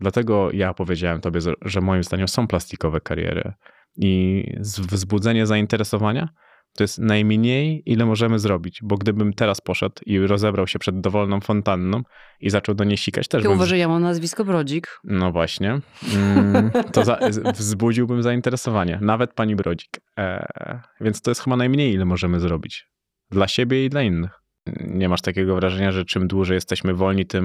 [0.00, 3.52] Dlatego ja powiedziałem Tobie, że moim zdaniem są plastikowe kariery
[3.96, 4.44] i
[4.78, 6.28] wzbudzenie zainteresowania
[6.76, 11.40] to jest najmniej, ile możemy zrobić, bo gdybym teraz poszedł i rozebrał się przed dowolną
[11.40, 12.02] fontanną
[12.40, 13.56] i zaczął do niej sikać, też Ty bym...
[13.56, 14.98] uważaj, ja mam nazwisko Brodzik.
[15.04, 15.80] No właśnie.
[16.14, 17.18] Mm, to za...
[17.54, 18.98] wzbudziłbym zainteresowanie.
[19.02, 19.90] Nawet pani Brodzik.
[20.18, 20.82] E...
[21.00, 22.86] Więc to jest chyba najmniej, ile możemy zrobić.
[23.30, 24.37] Dla siebie i dla innych.
[24.80, 27.44] Nie masz takiego wrażenia, że czym dłużej jesteśmy wolni, tym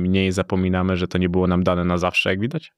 [0.00, 2.72] mniej zapominamy, że to nie było nam dane na zawsze, jak widać?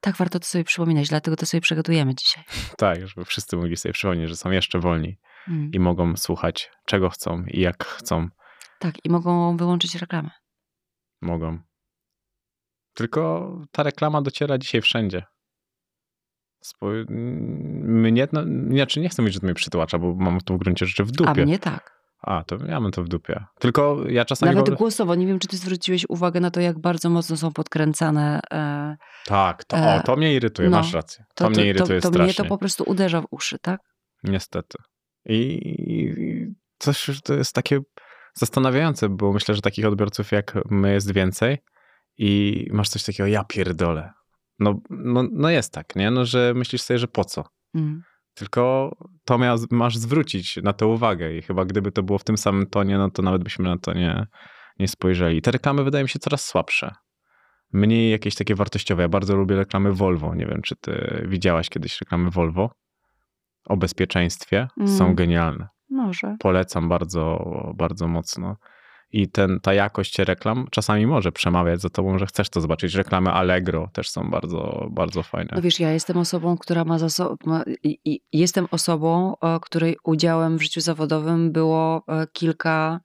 [0.00, 2.44] Tak, warto to sobie przypominać, dlatego to sobie przygotujemy dzisiaj.
[2.76, 5.18] Tak, żeby wszyscy mogli sobie przypomnieć, że są jeszcze wolni
[5.48, 5.70] mm.
[5.72, 8.28] i mogą słuchać czego chcą i jak chcą.
[8.78, 10.30] Tak, i mogą wyłączyć reklamę.
[11.22, 11.58] Mogą.
[12.94, 15.24] Tylko ta reklama dociera dzisiaj wszędzie.
[16.60, 16.86] Spo...
[17.08, 20.86] Mnie, no, znaczy nie chcę mówić, że to mnie przytłacza, bo mam to w gruncie
[20.86, 21.30] rzeczy w dupie.
[21.30, 22.03] A mnie tak.
[22.26, 23.44] A, to ja mam to w dupie.
[23.58, 24.54] Tylko ja czasami...
[24.54, 25.14] Nawet głosowo.
[25.14, 28.40] Nie wiem, czy ty zwróciłeś uwagę na to, jak bardzo mocno są podkręcane...
[28.52, 28.96] E,
[29.26, 31.24] tak, to, e, o, to mnie irytuje, no, masz rację.
[31.34, 32.24] To, to, mnie irytuje to, to strasznie.
[32.24, 33.80] mnie to po prostu uderza w uszy, tak?
[34.22, 34.78] Niestety.
[35.26, 36.14] I, i
[36.78, 37.80] coś, to jest takie
[38.34, 41.58] zastanawiające, bo myślę, że takich odbiorców jak my jest więcej
[42.18, 44.12] i masz coś takiego, ja pierdolę.
[44.58, 46.10] No, no, no jest tak, nie?
[46.10, 47.44] No, że myślisz sobie, że po co?
[47.74, 48.02] Mm.
[48.34, 48.90] Tylko
[49.24, 52.66] to mia, masz zwrócić na to uwagę i chyba gdyby to było w tym samym
[52.66, 54.26] tonie, no to nawet byśmy na to nie,
[54.78, 55.42] nie spojrzeli.
[55.42, 56.94] Te reklamy wydają mi się coraz słabsze.
[57.72, 59.02] Mniej jakieś takie wartościowe.
[59.02, 60.34] Ja bardzo lubię reklamy Volvo.
[60.34, 62.70] Nie wiem, czy ty widziałaś kiedyś reklamy Volvo
[63.64, 64.68] o bezpieczeństwie.
[64.78, 64.88] Mm.
[64.88, 65.68] Są genialne.
[65.90, 66.36] Może.
[66.40, 67.44] Polecam bardzo,
[67.76, 68.56] bardzo mocno.
[69.14, 72.94] I ten, ta jakość reklam czasami może przemawiać za tobą, że chcesz to zobaczyć.
[72.94, 75.52] Reklamy Allegro też są bardzo, bardzo fajne.
[75.54, 77.36] No wiesz, ja jestem osobą, która ma za sobą,
[78.32, 83.00] jestem osobą, której udziałem w życiu zawodowym było e, kilka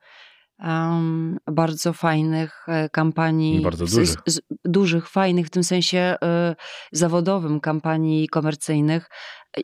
[0.59, 3.61] um, bardzo fajnych e, kampanii.
[3.61, 4.05] Bardzo dużych.
[4.05, 6.15] Z, z, dużych, fajnych w tym sensie
[6.51, 6.55] y,
[6.91, 9.09] zawodowym kampanii komercyjnych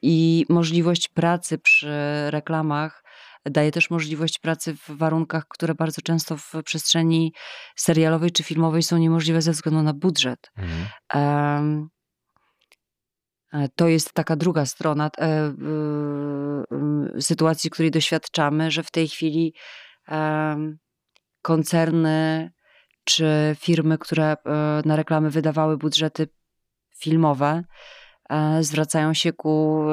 [0.01, 1.91] i możliwość pracy przy
[2.29, 3.04] reklamach
[3.45, 7.33] daje też możliwość pracy w warunkach, które bardzo często w przestrzeni
[7.75, 10.51] serialowej czy filmowej są niemożliwe ze względu na budżet.
[10.57, 10.87] Mhm.
[11.13, 11.89] Um,
[13.75, 15.53] to jest taka druga strona e, e,
[17.21, 19.53] sytuacji, której doświadczamy, że w tej chwili
[21.41, 22.51] koncerny
[23.03, 24.37] czy firmy, które e,
[24.85, 26.27] na reklamy wydawały budżety
[26.97, 27.63] filmowe,
[28.61, 29.83] zwracają się ku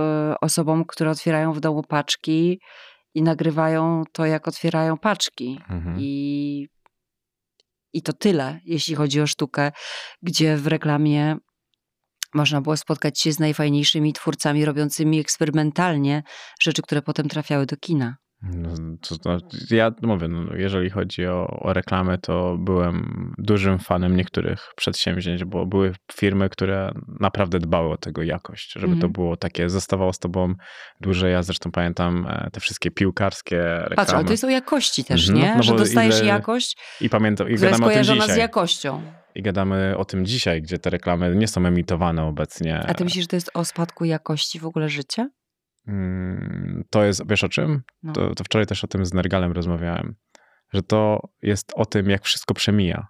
[0.41, 2.61] osobom, które otwierają w domu paczki
[3.15, 5.61] i nagrywają to, jak otwierają paczki.
[5.69, 5.97] Mhm.
[6.01, 6.69] I,
[7.93, 9.73] I to tyle, jeśli chodzi o sztukę,
[10.23, 11.37] gdzie w reklamie
[12.35, 16.23] można było spotkać się z najfajniejszymi twórcami robiącymi eksperymentalnie
[16.61, 18.17] rzeczy, które potem trafiały do kina.
[18.43, 18.69] No,
[19.09, 19.39] to, to,
[19.71, 25.67] ja mówię, no, jeżeli chodzi o, o reklamę, to byłem dużym fanem niektórych przedsięwzięć, bo
[25.67, 29.01] były firmy, które naprawdę dbały o tego jakość, żeby mm.
[29.01, 29.13] to mhm.
[29.13, 30.55] było takie, zostawało z tobą
[31.01, 31.33] dłużej.
[31.33, 33.97] Ja zresztą pamiętam e, te wszystkie piłkarskie reklamy.
[33.97, 35.47] Patrz, ale to jest o jakości też, mhm.
[35.47, 35.57] nie?
[35.57, 36.27] No, Że dostajesz ile...
[36.27, 39.03] jakość, I pamiętam, i która jest kojarzona z jakością.
[39.35, 42.85] I gadamy o tym dzisiaj, gdzie te reklamy nie są emitowane obecnie.
[42.89, 45.29] A ty myślisz, że to jest o spadku jakości w ogóle życia?
[45.89, 47.83] Mm, to jest, wiesz o czym?
[48.03, 48.13] No.
[48.13, 50.15] To, to, wczoraj też o tym z Nergalem rozmawiałem,
[50.73, 53.07] że to jest o tym, jak wszystko przemija.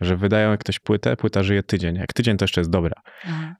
[0.00, 1.96] Że wydają jak ktoś płytę, płyta żyje tydzień.
[1.96, 3.02] Jak tydzień to jeszcze jest dobra.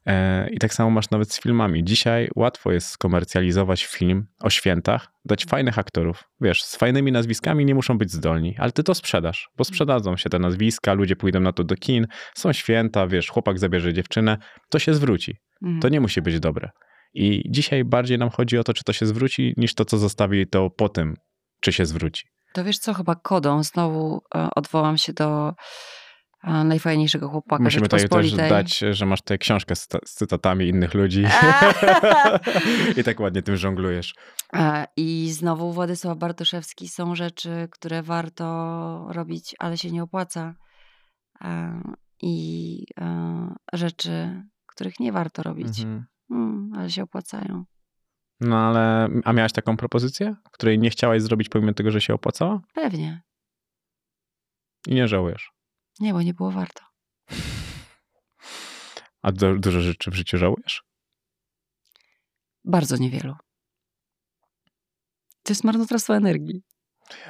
[0.06, 1.84] E, I tak samo masz nawet z filmami.
[1.84, 5.50] Dzisiaj łatwo jest skomercjalizować film o świętach, dać mhm.
[5.50, 6.24] fajnych aktorów.
[6.40, 9.74] Wiesz, z fajnymi nazwiskami nie muszą być zdolni, ale ty to sprzedasz, bo mhm.
[9.74, 13.92] sprzedadzą się te nazwiska, ludzie pójdą na to do kin, są święta, wiesz, chłopak zabierze
[13.92, 14.38] dziewczynę,
[14.70, 15.36] to się zwróci.
[15.62, 15.80] Mhm.
[15.80, 16.70] To nie musi być dobre.
[17.16, 20.46] I dzisiaj bardziej nam chodzi o to, czy to się zwróci, niż to, co zostawi
[20.46, 21.16] to po tym,
[21.60, 22.28] czy się zwróci.
[22.52, 25.54] To wiesz co, chyba kodą, znowu e, odwołam się do
[26.44, 30.94] e, najfajniejszego chłopaka Musimy tutaj też dać, że masz tutaj książkę z, z cytatami innych
[30.94, 31.24] ludzi
[32.96, 34.14] i tak ładnie tym żonglujesz.
[34.52, 40.54] E, I znowu Władysław Bartoszewski są rzeczy, które warto robić, ale się nie opłaca.
[42.22, 42.84] I
[43.72, 45.80] rzeczy, których nie warto robić.
[45.80, 46.06] Mhm.
[46.86, 47.64] Ale się opłacają.
[48.40, 52.60] No ale, a miałaś taką propozycję, której nie chciałaś zrobić pomimo tego, że się opłacała?
[52.74, 53.22] Pewnie.
[54.86, 55.52] I nie żałujesz?
[56.00, 56.84] Nie, bo nie było warto.
[59.22, 60.82] A du dużo rzeczy w życiu żałujesz?
[62.64, 63.34] Bardzo niewielu.
[65.42, 66.62] To jest marnotrawstwo energii.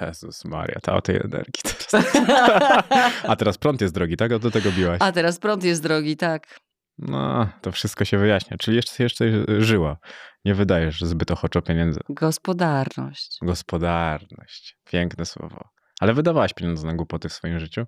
[0.00, 2.16] Jezus Maria, ta o tej energii teraz.
[3.30, 4.38] A teraz prąd jest drogi, tak?
[4.38, 4.98] Do tego biłaś.
[5.02, 6.61] A teraz prąd jest drogi, tak.
[6.99, 8.57] No, to wszystko się wyjaśnia.
[8.57, 9.24] Czyli jeszcze, jeszcze
[9.59, 9.97] żyła.
[10.44, 12.01] Nie wydajesz zbyt ochoczo pieniędzy.
[12.09, 13.38] Gospodarność.
[13.42, 14.78] Gospodarność.
[14.84, 15.68] Piękne słowo.
[16.01, 17.86] Ale wydawałaś pieniądze na głupoty w swoim życiu?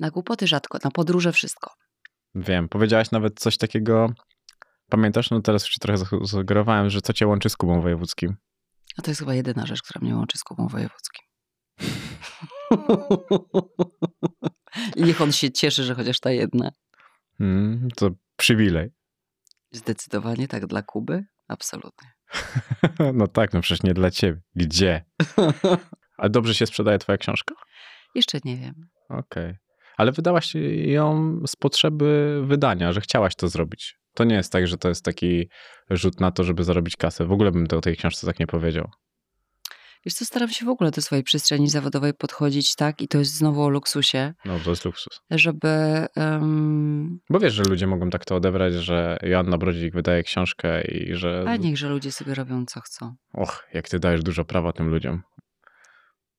[0.00, 1.70] Na głupoty rzadko, na podróże wszystko.
[2.34, 2.68] Wiem.
[2.68, 4.12] Powiedziałaś nawet coś takiego.
[4.90, 5.30] Pamiętasz?
[5.30, 8.36] No teraz już trochę zasugerowałem, że co cię łączy z Kubą Wojewódzkim?
[8.98, 11.24] A to jest chyba jedyna rzecz, która mnie łączy z Kubą Wojewódzkim.
[14.96, 16.70] I niech on się cieszy, że chociaż ta jedna.
[17.38, 18.90] Hmm, to przywilej.
[19.70, 21.24] Zdecydowanie tak dla Kuby?
[21.48, 22.08] Absolutnie.
[23.14, 24.40] no tak, no przecież nie dla ciebie.
[24.54, 25.04] Gdzie?
[26.18, 27.54] Ale dobrze się sprzedaje twoja książka?
[28.14, 28.74] Jeszcze nie wiem.
[29.08, 29.44] Okej.
[29.44, 29.58] Okay.
[29.96, 30.52] Ale wydałaś
[30.84, 33.98] ją z potrzeby wydania, że chciałaś to zrobić.
[34.14, 35.48] To nie jest tak, że to jest taki
[35.90, 37.26] rzut na to, żeby zarobić kasę.
[37.26, 38.90] W ogóle bym to o tej książce tak nie powiedział.
[40.06, 43.34] Wiesz co, staram się w ogóle do swojej przestrzeni zawodowej podchodzić tak i to jest
[43.34, 44.34] znowu o luksusie.
[44.44, 45.20] No, to jest luksus.
[45.30, 45.68] Żeby...
[46.16, 47.20] Um...
[47.30, 51.44] Bo wiesz, że ludzie mogą tak to odebrać, że Joanna Brodzik wydaje książkę i że...
[51.48, 53.14] A niech, że ludzie sobie robią co chcą.
[53.32, 55.22] Och, jak ty dajesz dużo prawa tym ludziom.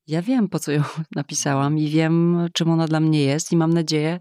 [0.07, 0.83] Ja wiem, po co ją
[1.15, 4.19] napisałam i wiem, czym ona dla mnie jest i mam nadzieję,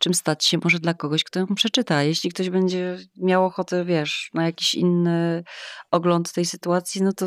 [0.00, 2.02] czym stać się może dla kogoś, kto ją przeczyta.
[2.02, 5.44] Jeśli ktoś będzie miał ochotę, wiesz, na jakiś inny
[5.90, 7.26] ogląd tej sytuacji, no to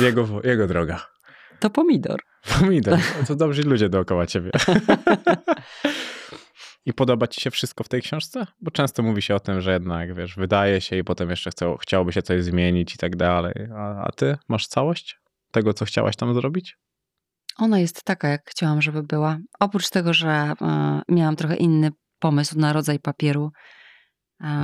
[0.00, 1.06] jego, jego droga.
[1.60, 2.20] To pomidor.
[2.60, 2.98] Pomidor.
[3.20, 4.50] No to dobrzy ludzie dookoła ciebie.
[6.86, 8.46] I podoba ci się wszystko w tej książce?
[8.60, 11.76] Bo często mówi się o tym, że jednak, wiesz, wydaje się i potem jeszcze chcą,
[11.76, 13.54] chciałoby się coś zmienić i tak dalej.
[13.76, 15.18] A, a ty masz całość
[15.52, 16.76] tego, co chciałaś tam zrobić?
[17.58, 19.38] Ona jest taka, jak chciałam, żeby była.
[19.60, 20.52] Oprócz tego, że
[21.08, 23.50] y, miałam trochę inny pomysł na rodzaj papieru.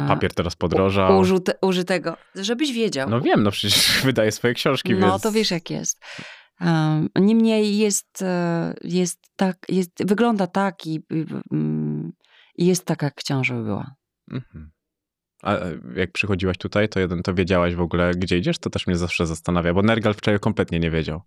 [0.09, 1.19] Papier teraz podrożał.
[1.19, 3.11] Użyte, użytego, żebyś wiedział.
[3.11, 5.23] No wiem, no przecież wydaje swoje książki, No więc...
[5.23, 6.01] to wiesz, jak jest.
[7.17, 11.01] Niemniej jest, e, jest tak, jest, wygląda tak i,
[11.53, 12.13] mm,
[12.57, 13.95] i jest tak, jak żeby była.
[14.31, 14.71] Mhm.
[15.43, 18.59] A e, jak przychodziłaś tutaj, to jeden to wiedziałaś w ogóle, gdzie idziesz?
[18.59, 21.23] To też mnie zawsze zastanawia, bo Nergal wczoraj kompletnie nie wiedział,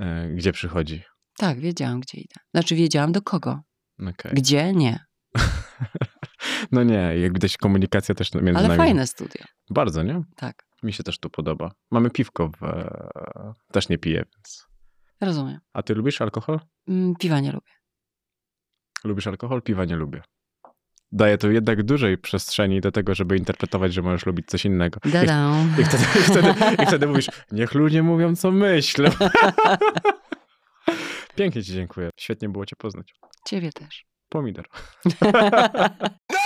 [0.00, 1.02] e, gdzie przychodzi.
[1.36, 2.34] Tak, wiedziałam, gdzie idę.
[2.54, 3.60] Znaczy wiedziałam do kogo.
[4.00, 4.32] Okay.
[4.32, 4.72] Gdzie?
[4.72, 5.04] Nie.
[6.72, 8.78] no nie, jak widać komunikacja też między Ale nami.
[8.78, 9.44] fajne studio.
[9.70, 10.22] Bardzo, nie?
[10.36, 10.62] Tak.
[10.82, 11.72] Mi się też tu podoba.
[11.90, 12.60] Mamy piwko, w...
[13.72, 14.66] też nie piję, więc...
[15.20, 15.60] Rozumiem.
[15.72, 16.60] A ty lubisz alkohol?
[16.88, 17.72] Mm, piwa nie lubię.
[19.04, 19.62] Lubisz alkohol?
[19.62, 20.22] Piwa nie lubię.
[21.12, 25.00] Daje to jednak dużej przestrzeni do tego, żeby interpretować, że możesz lubić coś innego.
[25.04, 25.08] I,
[25.80, 29.10] i, wtedy, i, wtedy, I wtedy mówisz, niech ludzie mówią, co myślą.
[31.36, 32.10] Pięknie ci dziękuję.
[32.20, 33.14] Świetnie było cię poznać.
[33.46, 34.04] Ciebie też.
[34.28, 34.68] Pomidor.